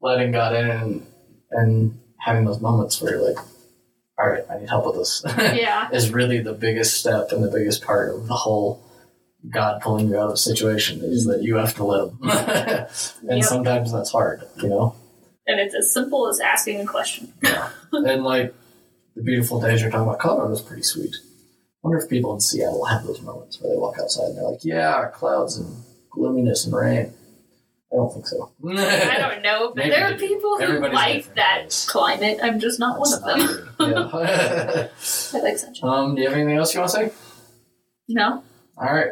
letting 0.00 0.30
God 0.30 0.54
in 0.54 0.70
and, 0.70 1.06
and 1.50 1.98
having 2.20 2.44
those 2.44 2.60
moments 2.60 3.00
where 3.02 3.16
you're 3.16 3.28
like, 3.34 3.44
all 4.18 4.28
right, 4.28 4.44
I 4.48 4.58
need 4.60 4.68
help 4.68 4.86
with 4.86 4.96
this. 4.96 5.24
Yeah. 5.36 5.88
is 5.90 6.12
really 6.12 6.38
the 6.38 6.52
biggest 6.52 7.00
step 7.00 7.32
and 7.32 7.42
the 7.42 7.50
biggest 7.50 7.82
part 7.82 8.14
of 8.14 8.28
the 8.28 8.34
whole 8.34 8.80
God 9.50 9.80
pulling 9.82 10.08
you 10.08 10.16
out 10.18 10.28
of 10.28 10.34
a 10.34 10.36
situation 10.36 11.00
is 11.02 11.24
that 11.26 11.42
you 11.42 11.56
have 11.56 11.74
to 11.76 11.84
let 11.84 12.08
Him. 12.08 12.18
and 13.28 13.38
Yep. 13.38 13.44
sometimes 13.44 13.92
that's 13.92 14.12
hard, 14.12 14.44
you 14.62 14.68
know? 14.68 14.94
And 15.46 15.58
it's 15.60 15.74
as 15.74 15.92
simple 15.92 16.28
as 16.28 16.40
asking 16.40 16.80
a 16.80 16.86
question. 16.86 17.32
yeah. 17.42 17.70
and 17.92 18.24
like 18.24 18.54
the 19.16 19.22
beautiful 19.22 19.60
days 19.60 19.80
you're 19.82 19.90
talking 19.90 20.06
about, 20.08 20.20
Colorado's 20.20 20.62
pretty 20.62 20.82
sweet. 20.82 21.14
I 21.14 21.88
wonder 21.88 21.98
if 21.98 22.08
people 22.08 22.32
in 22.34 22.40
Seattle 22.40 22.84
have 22.84 23.04
those 23.04 23.20
moments 23.22 23.60
where 23.60 23.72
they 23.72 23.78
walk 23.78 23.96
outside 24.00 24.26
and 24.26 24.36
they're 24.36 24.44
like, 24.44 24.64
yeah, 24.64 25.08
clouds 25.12 25.58
and 25.58 25.82
gloominess 26.10 26.64
and 26.64 26.74
rain. 26.74 27.12
I 27.92 27.96
don't 27.96 28.12
think 28.12 28.26
so. 28.26 28.50
I 28.66 29.18
don't 29.18 29.42
know, 29.42 29.68
but 29.74 29.76
Maybe 29.76 29.90
there 29.90 30.06
are 30.06 30.16
people 30.16 30.56
who 30.56 30.62
Everybody's 30.62 30.94
like 30.94 31.34
that 31.34 31.60
yes. 31.64 31.86
climate. 31.86 32.38
I'm 32.42 32.58
just 32.58 32.78
not 32.78 32.98
one 32.98 33.12
of 33.12 33.22
them. 33.22 33.74
yeah. 33.80 34.08
I 34.14 35.40
like 35.40 35.58
sunshine. 35.58 35.90
um, 35.90 36.14
do 36.14 36.22
you 36.22 36.28
have 36.28 36.36
anything 36.38 36.56
else 36.56 36.72
you 36.72 36.80
want 36.80 36.92
to 36.92 36.96
say? 36.96 37.12
No. 38.08 38.42
All 38.78 38.94
right. 38.94 39.10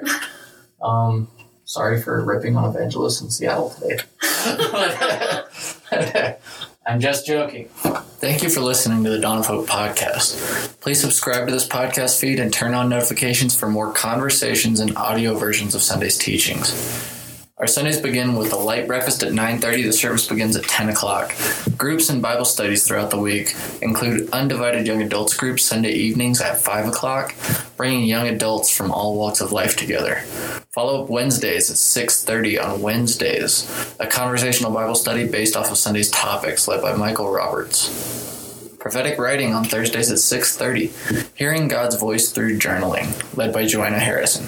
Um, 0.82 1.28
sorry 1.70 2.02
for 2.02 2.24
ripping 2.24 2.56
on 2.56 2.74
evangelists 2.74 3.20
in 3.20 3.30
Seattle 3.30 3.70
today. 3.70 3.98
I'm 6.84 6.98
just 6.98 7.26
joking. 7.26 7.68
Thank 7.68 8.42
you 8.42 8.50
for 8.50 8.60
listening 8.60 9.04
to 9.04 9.10
the 9.10 9.20
Dawn 9.20 9.38
of 9.38 9.46
Hope 9.46 9.68
podcast. 9.68 10.80
Please 10.80 11.00
subscribe 11.00 11.46
to 11.46 11.52
this 11.52 11.68
podcast 11.68 12.18
feed 12.18 12.40
and 12.40 12.52
turn 12.52 12.74
on 12.74 12.88
notifications 12.88 13.54
for 13.54 13.68
more 13.68 13.92
conversations 13.92 14.80
and 14.80 14.96
audio 14.96 15.36
versions 15.36 15.76
of 15.76 15.82
Sunday's 15.82 16.18
teachings. 16.18 17.19
Our 17.60 17.66
Sundays 17.66 18.00
begin 18.00 18.36
with 18.36 18.54
a 18.54 18.56
light 18.56 18.86
breakfast 18.86 19.22
at 19.22 19.34
9:30. 19.34 19.82
The 19.82 19.92
service 19.92 20.26
begins 20.26 20.56
at 20.56 20.64
10 20.64 20.88
o'clock. 20.88 21.34
Groups 21.76 22.08
and 22.08 22.22
Bible 22.22 22.46
studies 22.46 22.84
throughout 22.84 23.10
the 23.10 23.18
week 23.18 23.54
include 23.82 24.30
undivided 24.30 24.86
young 24.86 25.02
adults 25.02 25.34
groups 25.34 25.62
Sunday 25.62 25.92
evenings 25.92 26.40
at 26.40 26.58
5 26.58 26.88
o'clock, 26.88 27.34
bringing 27.76 28.06
young 28.06 28.26
adults 28.28 28.70
from 28.74 28.90
all 28.90 29.14
walks 29.14 29.42
of 29.42 29.52
life 29.52 29.76
together. 29.76 30.22
Follow 30.70 31.02
up 31.02 31.10
Wednesdays 31.10 31.70
at 31.70 31.76
6:30 31.76 32.58
on 32.58 32.80
Wednesdays, 32.80 33.66
a 33.98 34.06
conversational 34.06 34.72
Bible 34.72 34.94
study 34.94 35.26
based 35.26 35.54
off 35.54 35.70
of 35.70 35.76
Sunday's 35.76 36.10
topics 36.10 36.66
led 36.66 36.80
by 36.80 36.94
Michael 36.94 37.30
Roberts. 37.30 37.90
Prophetic 38.78 39.18
writing 39.18 39.52
on 39.52 39.66
Thursdays 39.66 40.10
at 40.10 40.18
6:30, 40.18 40.92
hearing 41.34 41.68
God's 41.68 41.96
voice 41.96 42.30
through 42.30 42.58
journaling, 42.58 43.08
led 43.36 43.52
by 43.52 43.66
Joanna 43.66 43.98
Harrison. 43.98 44.46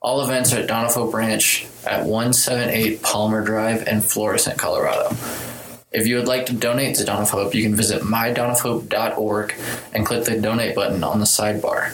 All 0.00 0.22
events 0.22 0.52
are 0.52 0.60
at 0.60 0.68
Dawn 0.68 0.84
of 0.84 0.94
Hope 0.94 1.12
Ranch 1.12 1.66
at 1.84 2.04
178 2.04 3.02
Palmer 3.02 3.44
Drive 3.44 3.88
in 3.88 4.00
Florissant, 4.00 4.56
Colorado. 4.56 5.08
If 5.90 6.06
you 6.06 6.14
would 6.16 6.28
like 6.28 6.46
to 6.46 6.52
donate 6.52 6.94
to 6.96 7.04
Dawn 7.04 7.22
of 7.22 7.30
Hope, 7.30 7.52
you 7.52 7.64
can 7.64 7.74
visit 7.74 8.02
mydawnofhope.org 8.02 9.54
and 9.92 10.06
click 10.06 10.24
the 10.24 10.40
donate 10.40 10.76
button 10.76 11.02
on 11.02 11.18
the 11.18 11.24
sidebar. 11.24 11.90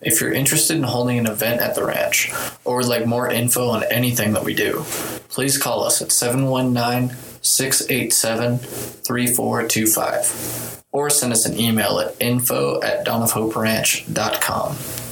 If 0.00 0.18
you're 0.20 0.32
interested 0.32 0.78
in 0.78 0.84
holding 0.84 1.18
an 1.18 1.26
event 1.26 1.60
at 1.60 1.74
the 1.74 1.84
ranch 1.84 2.32
or 2.64 2.78
would 2.78 2.86
like 2.86 3.04
more 3.04 3.30
info 3.30 3.68
on 3.68 3.84
anything 3.90 4.32
that 4.32 4.44
we 4.44 4.54
do, 4.54 4.84
please 5.28 5.58
call 5.58 5.84
us 5.84 6.00
at 6.00 6.10
719 6.10 7.14
687 7.42 8.58
3425 8.58 10.84
or 10.90 11.10
send 11.10 11.34
us 11.34 11.44
an 11.44 11.58
email 11.58 11.98
at 11.98 12.16
info 12.18 12.80
at 12.80 13.06
dawnofhoperanch.com. 13.06 15.11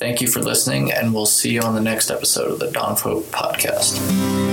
Thank 0.00 0.22
you 0.22 0.28
for 0.28 0.40
listening, 0.40 0.90
and 0.90 1.12
we'll 1.12 1.26
see 1.26 1.52
you 1.52 1.60
on 1.60 1.74
the 1.74 1.80
next 1.82 2.10
episode 2.10 2.50
of 2.50 2.58
the 2.58 2.70
Dawn 2.70 2.96
podcast. 2.96 4.49